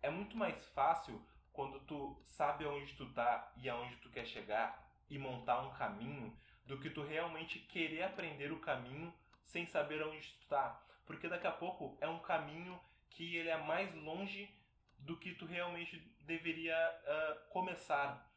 É 0.01 0.09
muito 0.09 0.35
mais 0.35 0.65
fácil 0.69 1.23
quando 1.51 1.79
tu 1.81 2.19
sabe 2.25 2.65
aonde 2.65 2.91
tu 2.95 3.07
tá 3.13 3.53
e 3.55 3.69
aonde 3.69 3.97
tu 3.97 4.09
quer 4.09 4.25
chegar 4.25 4.83
e 5.07 5.19
montar 5.19 5.61
um 5.61 5.75
caminho 5.75 6.35
do 6.65 6.79
que 6.79 6.89
tu 6.89 7.03
realmente 7.03 7.59
querer 7.59 8.01
aprender 8.01 8.51
o 8.51 8.59
caminho 8.59 9.13
sem 9.45 9.67
saber 9.67 10.01
aonde 10.01 10.27
tu 10.33 10.47
tá. 10.47 10.83
Porque 11.05 11.29
daqui 11.29 11.45
a 11.45 11.51
pouco 11.51 11.95
é 12.01 12.07
um 12.07 12.17
caminho 12.17 12.81
que 13.11 13.35
ele 13.35 13.49
é 13.49 13.57
mais 13.57 13.93
longe 13.93 14.49
do 14.97 15.19
que 15.19 15.35
tu 15.35 15.45
realmente 15.45 15.99
deveria 16.21 16.75
uh, 17.03 17.49
começar. 17.51 18.27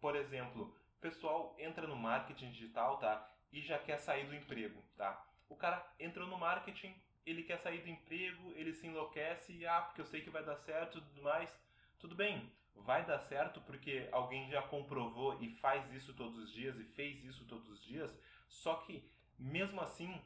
Por 0.00 0.16
exemplo, 0.16 0.74
pessoal 1.04 1.54
entra 1.58 1.86
no 1.86 1.94
marketing 1.94 2.50
digital, 2.50 2.96
tá? 2.96 3.30
E 3.54 3.62
já 3.62 3.78
quer 3.78 3.98
sair 3.98 4.26
do 4.26 4.34
emprego, 4.34 4.82
tá? 4.96 5.24
O 5.48 5.54
cara 5.54 5.88
entrou 6.00 6.26
no 6.26 6.36
marketing, 6.36 6.92
ele 7.24 7.44
quer 7.44 7.56
sair 7.58 7.82
do 7.82 7.88
emprego, 7.88 8.52
ele 8.56 8.72
se 8.72 8.84
enlouquece 8.88 9.52
e 9.52 9.64
ah, 9.64 9.80
porque 9.80 10.00
eu 10.00 10.06
sei 10.06 10.22
que 10.22 10.28
vai 10.28 10.44
dar 10.44 10.56
certo 10.56 11.00
tudo 11.00 11.22
mais. 11.22 11.56
Tudo 12.00 12.16
bem, 12.16 12.52
vai 12.74 13.06
dar 13.06 13.20
certo 13.20 13.60
porque 13.60 14.08
alguém 14.10 14.50
já 14.50 14.60
comprovou 14.62 15.40
e 15.40 15.50
faz 15.60 15.88
isso 15.92 16.12
todos 16.14 16.36
os 16.36 16.52
dias 16.52 16.76
e 16.80 16.84
fez 16.84 17.24
isso 17.24 17.46
todos 17.46 17.68
os 17.68 17.80
dias. 17.84 18.12
Só 18.48 18.74
que 18.78 19.08
mesmo 19.38 19.80
assim 19.80 20.20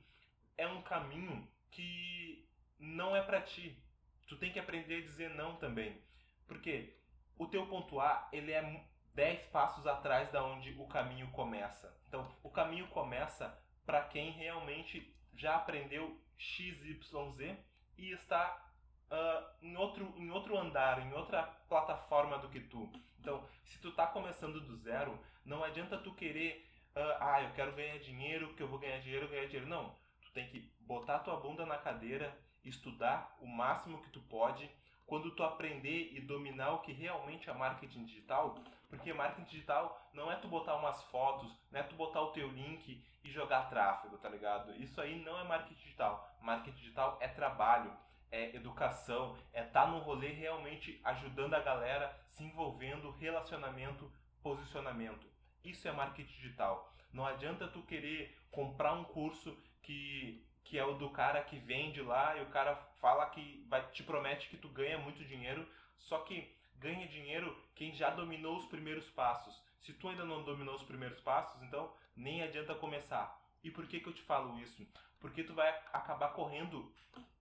é 0.56 0.66
um 0.66 0.80
caminho 0.80 1.46
que 1.70 2.48
não 2.78 3.14
é 3.14 3.20
para 3.20 3.42
ti. 3.42 3.78
Tu 4.26 4.38
tem 4.38 4.50
que 4.50 4.58
aprender 4.58 5.02
a 5.02 5.06
dizer 5.06 5.34
não 5.34 5.56
também. 5.56 6.02
Porque 6.46 6.96
o 7.36 7.46
teu 7.46 7.66
ponto 7.66 8.00
A, 8.00 8.26
ele 8.32 8.52
é 8.52 8.86
10 9.18 9.48
passos 9.48 9.84
atrás 9.84 10.30
da 10.30 10.44
onde 10.44 10.70
o 10.78 10.86
caminho 10.86 11.26
começa. 11.32 11.92
Então, 12.06 12.32
o 12.40 12.48
caminho 12.48 12.86
começa 12.86 13.52
para 13.84 14.02
quem 14.02 14.30
realmente 14.30 15.12
já 15.34 15.56
aprendeu 15.56 16.16
XYZ 16.36 17.56
e 17.96 18.12
está 18.12 18.64
uh, 19.10 19.44
em, 19.60 19.76
outro, 19.76 20.14
em 20.16 20.30
outro 20.30 20.56
andar, 20.56 21.04
em 21.04 21.12
outra 21.14 21.42
plataforma 21.68 22.38
do 22.38 22.48
que 22.48 22.60
tu. 22.60 22.88
Então, 23.18 23.44
se 23.64 23.80
tu 23.80 23.88
está 23.88 24.06
começando 24.06 24.60
do 24.60 24.76
zero, 24.76 25.18
não 25.44 25.64
adianta 25.64 25.98
tu 25.98 26.14
querer, 26.14 26.64
uh, 26.94 27.18
ah, 27.18 27.42
eu 27.42 27.50
quero 27.54 27.74
ganhar 27.74 27.98
dinheiro, 27.98 28.54
que 28.54 28.62
eu 28.62 28.68
vou 28.68 28.78
ganhar 28.78 29.00
dinheiro, 29.00 29.26
ganhar 29.26 29.46
dinheiro. 29.46 29.66
Não, 29.66 29.96
tu 30.22 30.30
tem 30.30 30.46
que 30.46 30.60
botar 30.78 31.18
tua 31.18 31.40
bunda 31.40 31.66
na 31.66 31.76
cadeira, 31.76 32.38
estudar 32.64 33.36
o 33.40 33.48
máximo 33.48 34.00
que 34.00 34.10
tu 34.10 34.20
pode. 34.20 34.70
Quando 35.08 35.30
tu 35.34 35.42
aprender 35.42 36.12
e 36.12 36.20
dominar 36.20 36.74
o 36.74 36.82
que 36.82 36.92
realmente 36.92 37.48
é 37.48 37.54
marketing 37.54 38.04
digital, 38.04 38.54
porque 38.90 39.10
marketing 39.10 39.48
digital 39.48 39.98
não 40.12 40.30
é 40.30 40.36
tu 40.36 40.46
botar 40.46 40.76
umas 40.76 41.02
fotos, 41.04 41.50
não 41.72 41.80
é 41.80 41.82
tu 41.82 41.96
botar 41.96 42.20
o 42.20 42.30
teu 42.32 42.46
link 42.48 43.02
e 43.24 43.30
jogar 43.30 43.70
tráfego, 43.70 44.18
tá 44.18 44.28
ligado? 44.28 44.76
Isso 44.76 45.00
aí 45.00 45.18
não 45.24 45.40
é 45.40 45.44
marketing 45.44 45.80
digital. 45.80 46.28
Marketing 46.42 46.76
digital 46.76 47.16
é 47.20 47.26
trabalho, 47.26 47.90
é 48.30 48.54
educação, 48.54 49.34
é 49.54 49.64
estar 49.64 49.86
tá 49.86 49.90
no 49.90 49.98
rolê 50.00 50.28
realmente 50.28 51.00
ajudando 51.02 51.54
a 51.54 51.60
galera, 51.60 52.14
se 52.28 52.44
envolvendo, 52.44 53.10
relacionamento, 53.12 54.12
posicionamento. 54.42 55.26
Isso 55.64 55.88
é 55.88 55.92
marketing 55.92 56.30
digital. 56.34 56.94
Não 57.10 57.24
adianta 57.24 57.66
tu 57.66 57.82
querer 57.82 58.36
comprar 58.50 58.92
um 58.92 59.04
curso 59.04 59.56
que, 59.82 60.46
que 60.68 60.78
é 60.78 60.84
o 60.84 60.92
do 60.92 61.08
cara 61.08 61.42
que 61.42 61.58
vende 61.58 62.02
lá 62.02 62.36
e 62.36 62.42
o 62.42 62.50
cara 62.50 62.76
fala 63.00 63.24
que 63.30 63.64
vai, 63.68 63.82
te 63.90 64.02
promete 64.02 64.50
que 64.50 64.56
tu 64.58 64.68
ganha 64.68 64.98
muito 64.98 65.24
dinheiro, 65.24 65.66
só 65.96 66.18
que 66.18 66.54
ganha 66.76 67.08
dinheiro 67.08 67.56
quem 67.74 67.94
já 67.94 68.10
dominou 68.10 68.58
os 68.58 68.66
primeiros 68.66 69.08
passos. 69.10 69.58
Se 69.80 69.94
tu 69.94 70.08
ainda 70.10 70.26
não 70.26 70.42
dominou 70.42 70.74
os 70.74 70.82
primeiros 70.82 71.18
passos, 71.20 71.62
então 71.62 71.90
nem 72.14 72.42
adianta 72.42 72.74
começar. 72.74 73.40
E 73.64 73.70
por 73.70 73.86
que, 73.86 73.98
que 73.98 74.08
eu 74.08 74.12
te 74.12 74.20
falo 74.22 74.58
isso? 74.60 74.86
Porque 75.18 75.42
tu 75.42 75.54
vai 75.54 75.70
acabar 75.90 76.34
correndo 76.34 76.92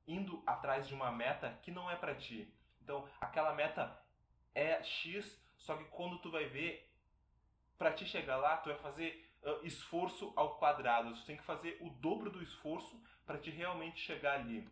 indo 0.07 0.41
atrás 0.47 0.87
de 0.87 0.93
uma 0.93 1.11
meta 1.11 1.59
que 1.63 1.69
não 1.69 1.91
é 1.91 1.97
para 1.97 2.15
ti. 2.15 2.49
Então, 2.81 3.09
aquela 3.19 3.53
meta 3.53 4.01
é 4.55 4.81
X, 4.81 5.37
só 5.57 5.75
que 5.75 5.83
quando 5.85 6.17
tu 6.19 6.31
vai 6.31 6.45
ver, 6.45 6.89
para 7.77 7.91
te 7.91 8.05
chegar 8.05 8.37
lá, 8.37 8.55
tu 8.55 8.69
vai 8.69 8.77
fazer 8.77 9.29
uh, 9.43 9.65
esforço 9.65 10.31
ao 10.33 10.57
quadrado. 10.57 11.13
Tu 11.13 11.25
tem 11.25 11.35
que 11.35 11.43
fazer 11.43 11.77
o 11.81 11.89
dobro 11.89 12.29
do 12.29 12.41
esforço 12.41 12.97
para 13.27 13.37
te 13.37 13.51
realmente 13.51 13.99
chegar 13.99 14.39
ali. 14.39 14.67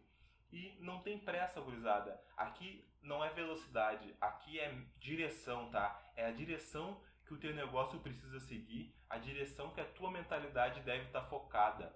E 0.52 0.78
não 0.80 1.02
tem 1.02 1.20
pressa, 1.20 1.60
gurizada. 1.60 2.20
Aqui 2.38 2.84
não 3.04 3.24
é 3.24 3.30
velocidade, 3.30 4.16
aqui 4.20 4.60
é 4.60 4.74
direção, 4.98 5.70
tá? 5.70 6.02
É 6.16 6.26
a 6.26 6.32
direção 6.32 7.00
que 7.26 7.34
o 7.34 7.38
teu 7.38 7.54
negócio 7.54 8.00
precisa 8.00 8.40
seguir, 8.40 8.96
a 9.10 9.18
direção 9.18 9.72
que 9.72 9.82
a 9.82 9.86
tua 9.86 10.10
mentalidade 10.10 10.80
deve 10.82 11.06
estar 11.06 11.22
tá 11.22 11.28
focada. 11.28 11.94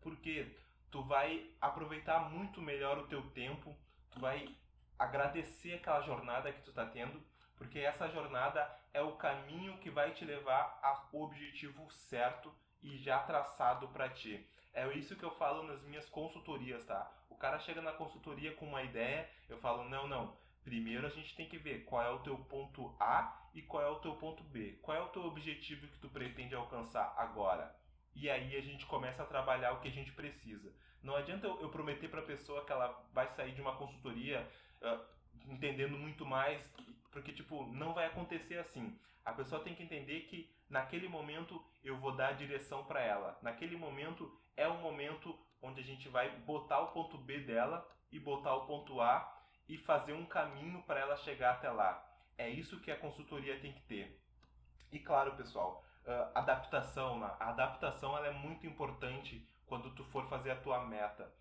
Porque 0.00 0.54
tu 0.90 1.02
vai 1.04 1.50
aproveitar 1.60 2.30
muito 2.30 2.60
melhor 2.60 2.98
o 2.98 3.06
teu 3.06 3.22
tempo, 3.30 3.76
tu 4.10 4.18
vai 4.18 4.56
agradecer 4.98 5.74
aquela 5.74 6.00
jornada 6.02 6.52
que 6.52 6.62
tu 6.62 6.70
está 6.70 6.84
tendo, 6.84 7.22
porque 7.60 7.78
essa 7.78 8.08
jornada 8.08 8.74
é 8.94 9.02
o 9.02 9.16
caminho 9.16 9.76
que 9.80 9.90
vai 9.90 10.12
te 10.12 10.24
levar 10.24 10.80
ao 10.82 11.10
objetivo 11.20 11.90
certo 11.90 12.50
e 12.82 12.96
já 12.96 13.18
traçado 13.18 13.86
para 13.88 14.08
ti. 14.08 14.48
É 14.72 14.90
isso 14.94 15.14
que 15.14 15.22
eu 15.22 15.30
falo 15.32 15.62
nas 15.64 15.82
minhas 15.82 16.08
consultorias, 16.08 16.86
tá? 16.86 17.12
O 17.28 17.36
cara 17.36 17.58
chega 17.58 17.82
na 17.82 17.92
consultoria 17.92 18.54
com 18.54 18.64
uma 18.64 18.82
ideia, 18.82 19.28
eu 19.46 19.58
falo: 19.58 19.86
"Não, 19.90 20.08
não. 20.08 20.34
Primeiro 20.64 21.06
a 21.06 21.10
gente 21.10 21.36
tem 21.36 21.50
que 21.50 21.58
ver 21.58 21.84
qual 21.84 22.02
é 22.02 22.08
o 22.08 22.20
teu 22.20 22.38
ponto 22.38 22.96
A 22.98 23.38
e 23.54 23.60
qual 23.60 23.82
é 23.82 23.88
o 23.88 24.00
teu 24.00 24.14
ponto 24.14 24.42
B. 24.42 24.78
Qual 24.80 24.96
é 24.96 25.02
o 25.02 25.08
teu 25.08 25.24
objetivo 25.24 25.86
que 25.86 25.98
tu 25.98 26.08
pretende 26.08 26.54
alcançar 26.54 27.12
agora?" 27.18 27.78
e 28.14 28.28
aí 28.28 28.56
a 28.56 28.60
gente 28.60 28.86
começa 28.86 29.22
a 29.22 29.26
trabalhar 29.26 29.72
o 29.72 29.80
que 29.80 29.88
a 29.88 29.92
gente 29.92 30.12
precisa. 30.12 30.72
Não 31.02 31.14
adianta 31.14 31.46
eu, 31.46 31.60
eu 31.60 31.68
prometer 31.68 32.08
para 32.08 32.20
a 32.20 32.26
pessoa 32.26 32.64
que 32.64 32.72
ela 32.72 33.06
vai 33.12 33.28
sair 33.28 33.52
de 33.52 33.60
uma 33.60 33.76
consultoria 33.76 34.46
uh, 34.82 35.00
entendendo 35.46 35.96
muito 35.96 36.26
mais, 36.26 36.60
porque 37.10 37.32
tipo 37.32 37.66
não 37.66 37.92
vai 37.94 38.06
acontecer 38.06 38.58
assim. 38.58 38.98
A 39.24 39.32
pessoa 39.32 39.62
tem 39.62 39.74
que 39.74 39.82
entender 39.82 40.22
que 40.22 40.50
naquele 40.68 41.08
momento 41.08 41.62
eu 41.84 41.96
vou 41.96 42.12
dar 42.12 42.28
a 42.28 42.32
direção 42.32 42.84
para 42.84 43.00
ela. 43.00 43.38
Naquele 43.42 43.76
momento 43.76 44.30
é 44.56 44.66
o 44.66 44.78
momento 44.78 45.38
onde 45.62 45.80
a 45.80 45.84
gente 45.84 46.08
vai 46.08 46.30
botar 46.40 46.80
o 46.80 46.92
ponto 46.92 47.18
B 47.18 47.40
dela 47.40 47.86
e 48.10 48.18
botar 48.18 48.54
o 48.54 48.66
ponto 48.66 49.00
A 49.00 49.40
e 49.68 49.76
fazer 49.76 50.12
um 50.12 50.26
caminho 50.26 50.82
para 50.82 51.00
ela 51.00 51.16
chegar 51.16 51.54
até 51.54 51.70
lá. 51.70 52.04
É 52.36 52.48
isso 52.48 52.80
que 52.80 52.90
a 52.90 52.96
consultoria 52.96 53.60
tem 53.60 53.72
que 53.72 53.82
ter. 53.82 54.20
E 54.90 54.98
claro, 54.98 55.36
pessoal, 55.36 55.84
adaptação. 56.34 57.20
Né? 57.20 57.30
A 57.38 57.50
adaptação 57.50 58.16
ela 58.16 58.26
é 58.26 58.32
muito 58.32 58.66
importante 58.66 59.46
quando 59.66 59.94
tu 59.94 60.04
for 60.04 60.26
fazer 60.28 60.50
a 60.50 60.60
tua 60.60 60.84
meta. 60.86 61.32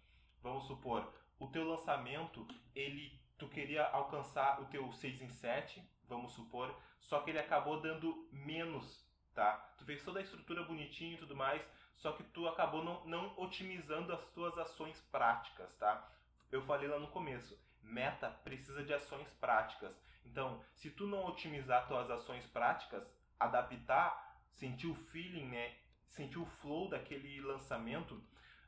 Vamos 0.42 0.68
supor, 0.68 1.12
o 1.40 1.48
teu 1.48 1.68
lançamento, 1.68 2.48
ele 2.76 3.19
tu 3.40 3.48
queria 3.48 3.88
alcançar 3.88 4.62
o 4.62 4.66
teu 4.66 4.92
6 4.92 5.22
em 5.22 5.30
7, 5.30 5.82
vamos 6.08 6.34
supor, 6.34 6.76
só 7.00 7.22
que 7.22 7.32
ele 7.32 7.40
acabou 7.40 7.80
dando 7.80 8.28
menos, 8.32 9.04
tá? 9.34 9.54
Tu 9.78 9.86
fez 9.86 10.04
toda 10.04 10.20
a 10.20 10.22
estrutura 10.22 10.64
bonitinha 10.64 11.16
e 11.16 11.18
tudo 11.18 11.36
mais, 11.36 11.66
só 11.96 12.12
que 12.12 12.24
tu 12.24 12.48
acabou 12.48 12.84
não, 12.84 13.06
não 13.06 13.34
otimizando 13.38 14.14
as 14.14 14.24
tuas 14.32 14.58
ações 14.58 15.00
práticas, 15.12 15.74
tá? 15.78 16.08
Eu 16.52 16.62
falei 16.64 16.88
lá 16.88 17.00
no 17.00 17.08
começo, 17.08 17.58
meta 17.82 18.30
precisa 18.44 18.84
de 18.84 18.94
ações 18.94 19.32
práticas. 19.36 19.96
Então, 20.26 20.64
se 20.76 20.92
tu 20.92 21.08
não 21.08 21.26
otimizar 21.26 21.88
tuas 21.88 22.12
ações 22.12 22.46
práticas, 22.48 23.04
adaptar 23.40 24.30
sentir 24.52 24.88
o 24.88 24.96
feeling, 24.96 25.48
né? 25.48 25.76
Sentir 26.10 26.40
o 26.40 26.46
flow 26.46 26.90
daquele 26.90 27.40
lançamento, 27.42 28.22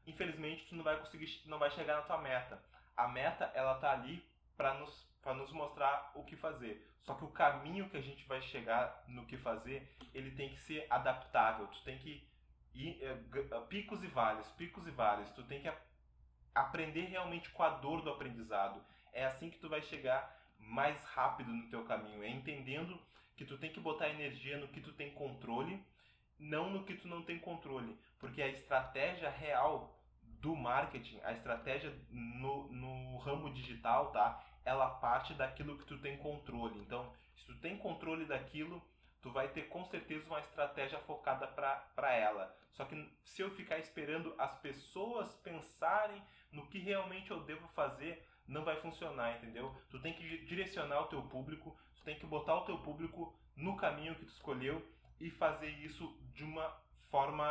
infelizmente 0.07 0.65
tu 0.67 0.75
não 0.75 0.83
vai 0.83 0.97
conseguir, 0.97 1.41
não 1.45 1.59
vai 1.59 1.69
chegar 1.71 1.97
na 1.97 2.01
tua 2.03 2.17
meta. 2.19 2.63
A 2.95 3.07
meta 3.07 3.51
ela 3.53 3.75
tá 3.75 3.91
ali 3.91 4.23
para 4.61 4.75
nos 4.75 5.09
para 5.23 5.33
nos 5.35 5.51
mostrar 5.51 6.11
o 6.15 6.23
que 6.23 6.35
fazer. 6.35 6.87
Só 7.01 7.13
que 7.13 7.23
o 7.23 7.29
caminho 7.29 7.89
que 7.89 7.97
a 7.97 8.01
gente 8.01 8.27
vai 8.27 8.41
chegar 8.41 9.03
no 9.07 9.25
que 9.25 9.37
fazer, 9.37 9.95
ele 10.15 10.31
tem 10.31 10.49
que 10.49 10.59
ser 10.59 10.87
adaptável. 10.89 11.67
Tu 11.67 11.83
tem 11.83 11.97
que 11.99 12.27
ir 12.73 13.03
é, 13.03 13.13
picos 13.69 14.03
e 14.03 14.07
vales, 14.07 14.47
picos 14.51 14.87
e 14.87 14.91
vales. 14.91 15.29
Tu 15.31 15.43
tem 15.43 15.61
que 15.61 15.71
aprender 16.55 17.05
realmente 17.05 17.51
com 17.51 17.61
a 17.61 17.69
dor 17.69 18.01
do 18.01 18.09
aprendizado. 18.09 18.83
É 19.13 19.25
assim 19.25 19.51
que 19.51 19.59
tu 19.59 19.69
vai 19.69 19.81
chegar 19.83 20.39
mais 20.57 21.03
rápido 21.05 21.51
no 21.51 21.69
teu 21.69 21.83
caminho, 21.85 22.23
é 22.23 22.29
entendendo 22.29 22.99
que 23.35 23.45
tu 23.45 23.57
tem 23.57 23.71
que 23.71 23.79
botar 23.79 24.09
energia 24.09 24.57
no 24.57 24.67
que 24.67 24.81
tu 24.81 24.93
tem 24.93 25.11
controle, 25.11 25.83
não 26.39 26.69
no 26.69 26.83
que 26.83 26.95
tu 26.95 27.07
não 27.07 27.23
tem 27.23 27.39
controle, 27.39 27.97
porque 28.19 28.41
a 28.41 28.47
estratégia 28.47 29.29
real 29.29 29.99
do 30.23 30.55
marketing, 30.55 31.19
a 31.23 31.31
estratégia 31.33 31.95
no, 32.09 32.67
no 32.71 33.17
ramo 33.17 33.53
digital, 33.53 34.11
tá? 34.11 34.43
Ela 34.63 34.89
parte 34.89 35.33
daquilo 35.33 35.77
que 35.77 35.85
tu 35.85 35.97
tem 35.99 36.17
controle. 36.17 36.79
Então, 36.79 37.11
se 37.35 37.45
tu 37.45 37.57
tem 37.59 37.77
controle 37.77 38.25
daquilo, 38.25 38.81
tu 39.21 39.31
vai 39.31 39.47
ter 39.49 39.63
com 39.69 39.85
certeza 39.85 40.25
uma 40.27 40.39
estratégia 40.39 40.99
focada 40.99 41.47
para 41.47 42.13
ela. 42.13 42.55
Só 42.73 42.85
que 42.85 43.11
se 43.23 43.41
eu 43.41 43.51
ficar 43.51 43.79
esperando 43.79 44.33
as 44.37 44.55
pessoas 44.59 45.33
pensarem 45.35 46.21
no 46.51 46.67
que 46.67 46.79
realmente 46.79 47.31
eu 47.31 47.43
devo 47.43 47.67
fazer, 47.69 48.25
não 48.47 48.63
vai 48.63 48.79
funcionar, 48.81 49.37
entendeu? 49.37 49.75
Tu 49.89 49.99
tem 50.01 50.13
que 50.13 50.45
direcionar 50.45 51.01
o 51.01 51.07
teu 51.07 51.21
público, 51.23 51.77
Tu 52.01 52.05
tem 52.05 52.17
que 52.17 52.25
botar 52.25 52.55
o 52.55 52.65
teu 52.65 52.79
público 52.79 53.31
no 53.55 53.77
caminho 53.77 54.15
que 54.15 54.25
tu 54.25 54.31
escolheu 54.31 54.83
e 55.19 55.29
fazer 55.29 55.69
isso 55.69 56.17
de 56.33 56.43
uma 56.43 56.75
forma 57.11 57.45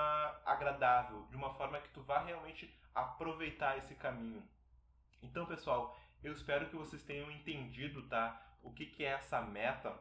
agradável, 0.45 1.25
de 1.31 1.37
uma 1.37 1.55
forma 1.55 1.81
que 1.81 1.89
tu 1.91 2.03
vá 2.03 2.19
realmente 2.19 2.69
aproveitar 2.93 3.79
esse 3.79 3.95
caminho. 3.95 4.43
Então, 5.23 5.47
pessoal, 5.47 5.97
eu 6.23 6.33
espero 6.33 6.69
que 6.69 6.77
vocês 6.77 7.03
tenham 7.03 7.31
entendido, 7.31 8.03
tá? 8.09 8.41
O 8.63 8.73
que, 8.73 8.87
que 8.87 9.05
é 9.05 9.13
essa 9.13 9.41
meta. 9.41 9.99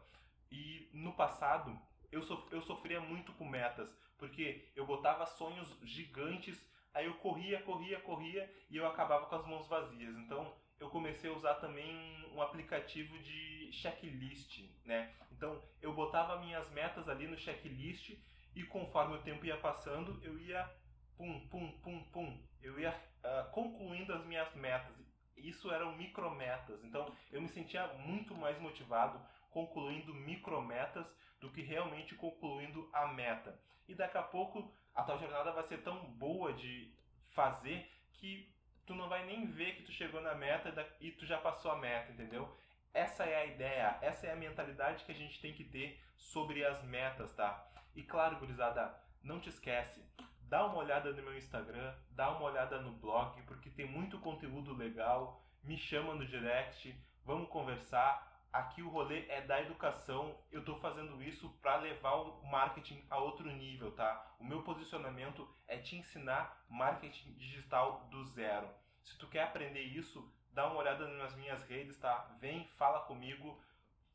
E 0.51 0.89
no 0.93 1.13
passado, 1.13 1.79
eu, 2.12 2.21
sof 2.23 2.51
eu 2.51 2.62
sofria 2.62 2.99
muito 2.99 3.32
com 3.34 3.47
metas, 3.47 3.95
porque 4.17 4.69
eu 4.75 4.86
botava 4.86 5.25
sonhos 5.25 5.77
gigantes 5.84 6.60
Aí 6.93 7.05
eu 7.05 7.13
corria, 7.15 7.62
corria, 7.62 7.99
corria 8.01 8.51
e 8.69 8.77
eu 8.77 8.88
acabava 8.88 9.25
com 9.27 9.36
as 9.36 9.45
mãos 9.45 9.67
vazias. 9.67 10.15
Então 10.17 10.53
eu 10.79 10.89
comecei 10.89 11.29
a 11.29 11.34
usar 11.34 11.55
também 11.55 12.25
um 12.34 12.41
aplicativo 12.41 13.17
de 13.19 13.71
checklist, 13.71 14.63
né? 14.86 15.13
Então 15.32 15.62
eu 15.82 15.93
botava 15.93 16.39
minhas 16.39 16.69
metas 16.71 17.08
ali 17.08 17.27
no 17.27 17.38
checklist 17.38 18.17
e 18.55 18.63
conforme 18.63 19.15
o 19.15 19.21
tempo 19.21 19.45
ia 19.45 19.58
passando, 19.58 20.19
eu 20.23 20.38
ia 20.39 20.69
pum, 21.15 21.47
pum, 21.47 21.71
pum, 21.82 22.03
pum, 22.12 22.43
eu 22.62 22.79
ia 22.79 22.91
uh, 22.91 23.51
concluindo 23.51 24.13
as 24.13 24.25
minhas 24.25 24.53
metas. 24.55 24.97
Isso 25.39 25.71
eram 25.71 25.95
micrometas. 25.95 26.84
Então 26.84 27.12
eu 27.32 27.41
me 27.41 27.49
sentia 27.49 27.88
muito 28.06 28.36
mais 28.36 28.60
motivado 28.60 29.19
concluindo 29.52 30.13
micrometas 30.13 31.06
do 31.39 31.49
que 31.49 31.62
realmente 31.62 32.15
concluindo 32.15 32.89
a 32.93 33.08
meta. 33.08 33.60
E 33.88 33.95
daqui 33.95 34.17
a 34.17 34.23
pouco 34.23 34.71
a 34.93 35.04
tua 35.04 35.17
jornada 35.17 35.52
vai 35.52 35.63
ser 35.63 35.82
tão 35.82 36.04
boa 36.12 36.54
de 36.54 36.91
fazer 37.32 37.89
que 38.13 38.52
tu 38.86 38.93
não 38.93 39.08
vai 39.08 39.25
nem 39.25 39.45
ver 39.45 39.75
que 39.75 39.84
tu 39.84 39.91
chegou 39.91 40.19
na 40.21 40.36
meta 40.36 40.73
e 40.99 41.12
tu 41.12 41.25
já 41.25 41.38
passou 41.38 41.71
a 41.71 41.78
meta, 41.78 42.12
entendeu? 42.12 42.58
Essa 42.93 43.23
é 43.23 43.36
a 43.36 43.45
ideia, 43.45 43.97
essa 44.02 44.25
é 44.28 44.32
a 44.32 44.36
mentalidade 44.36 45.06
que 45.06 45.12
a 45.12 45.15
gente 45.15 45.39
tem 45.39 45.54
que 45.54 45.63
ter 45.63 46.02
sobre 46.17 46.65
as 46.65 46.84
metas, 46.84 47.32
tá? 47.34 47.67
E 47.95 48.04
claro, 48.04 48.38
gurizada, 48.38 48.99
não 49.23 49.39
te 49.39 49.49
esquece, 49.49 50.04
dá 50.41 50.65
uma 50.65 50.78
olhada 50.78 51.13
no 51.13 51.21
meu 51.21 51.38
Instagram, 51.38 51.93
dá 52.12 52.32
uma 52.32 52.45
olhada 52.45 52.82
no 52.82 52.91
blog, 52.91 53.39
porque 53.43 53.69
tem 53.69 53.88
muito 53.88 54.19
conteúdo 54.19 54.59
legal. 55.00 55.42
Me 55.64 55.78
chama 55.78 56.14
no 56.14 56.28
direct, 56.28 56.94
vamos 57.24 57.48
conversar. 57.48 58.28
Aqui 58.52 58.82
o 58.82 58.90
rolê 58.90 59.26
é 59.30 59.40
da 59.40 59.62
educação. 59.62 60.36
Eu 60.52 60.60
estou 60.60 60.78
fazendo 60.80 61.24
isso 61.24 61.50
para 61.62 61.78
levar 61.78 62.16
o 62.16 62.46
marketing 62.46 63.02
a 63.10 63.18
outro 63.18 63.50
nível, 63.50 63.92
tá? 63.94 64.36
O 64.40 64.44
meu 64.44 64.62
posicionamento 64.62 65.48
é 65.70 65.78
te 65.78 65.96
ensinar 65.96 66.66
marketing 66.68 67.32
digital 67.36 68.08
do 68.12 68.26
zero. 68.26 68.68
Se 69.02 69.18
tu 69.18 69.28
quer 69.28 69.44
aprender 69.44 69.84
isso, 69.84 70.30
dá 70.52 70.68
uma 70.68 70.82
olhada 70.82 71.08
nas 71.08 71.34
minhas 71.36 71.64
redes, 71.64 71.98
tá? 71.98 72.36
Vem, 72.42 72.68
fala 72.78 73.00
comigo, 73.02 73.58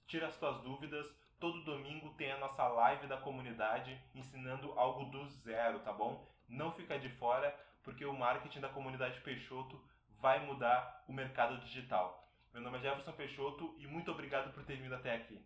tira 0.06 0.26
as 0.26 0.36
tuas 0.36 0.60
dúvidas. 0.60 1.06
Todo 1.40 1.64
domingo 1.64 2.12
tem 2.14 2.30
a 2.30 2.38
nossa 2.38 2.68
live 2.68 3.06
da 3.06 3.16
comunidade 3.16 3.98
ensinando 4.14 4.78
algo 4.78 5.06
do 5.10 5.26
zero, 5.28 5.80
tá 5.80 5.92
bom? 5.94 6.28
Não 6.46 6.72
fica 6.72 6.98
de 6.98 7.08
fora, 7.08 7.58
porque 7.82 8.04
o 8.04 8.12
marketing 8.12 8.60
da 8.60 8.68
comunidade 8.68 9.20
Peixoto 9.22 9.82
vai 10.24 10.40
mudar 10.46 11.04
o 11.06 11.12
mercado 11.12 11.58
digital. 11.58 12.26
Meu 12.50 12.62
nome 12.62 12.78
é 12.78 12.80
Jefferson 12.80 13.12
Peixoto 13.12 13.74
e 13.78 13.86
muito 13.86 14.10
obrigado 14.10 14.54
por 14.54 14.64
ter 14.64 14.76
vindo 14.76 14.94
até 14.94 15.14
aqui. 15.14 15.38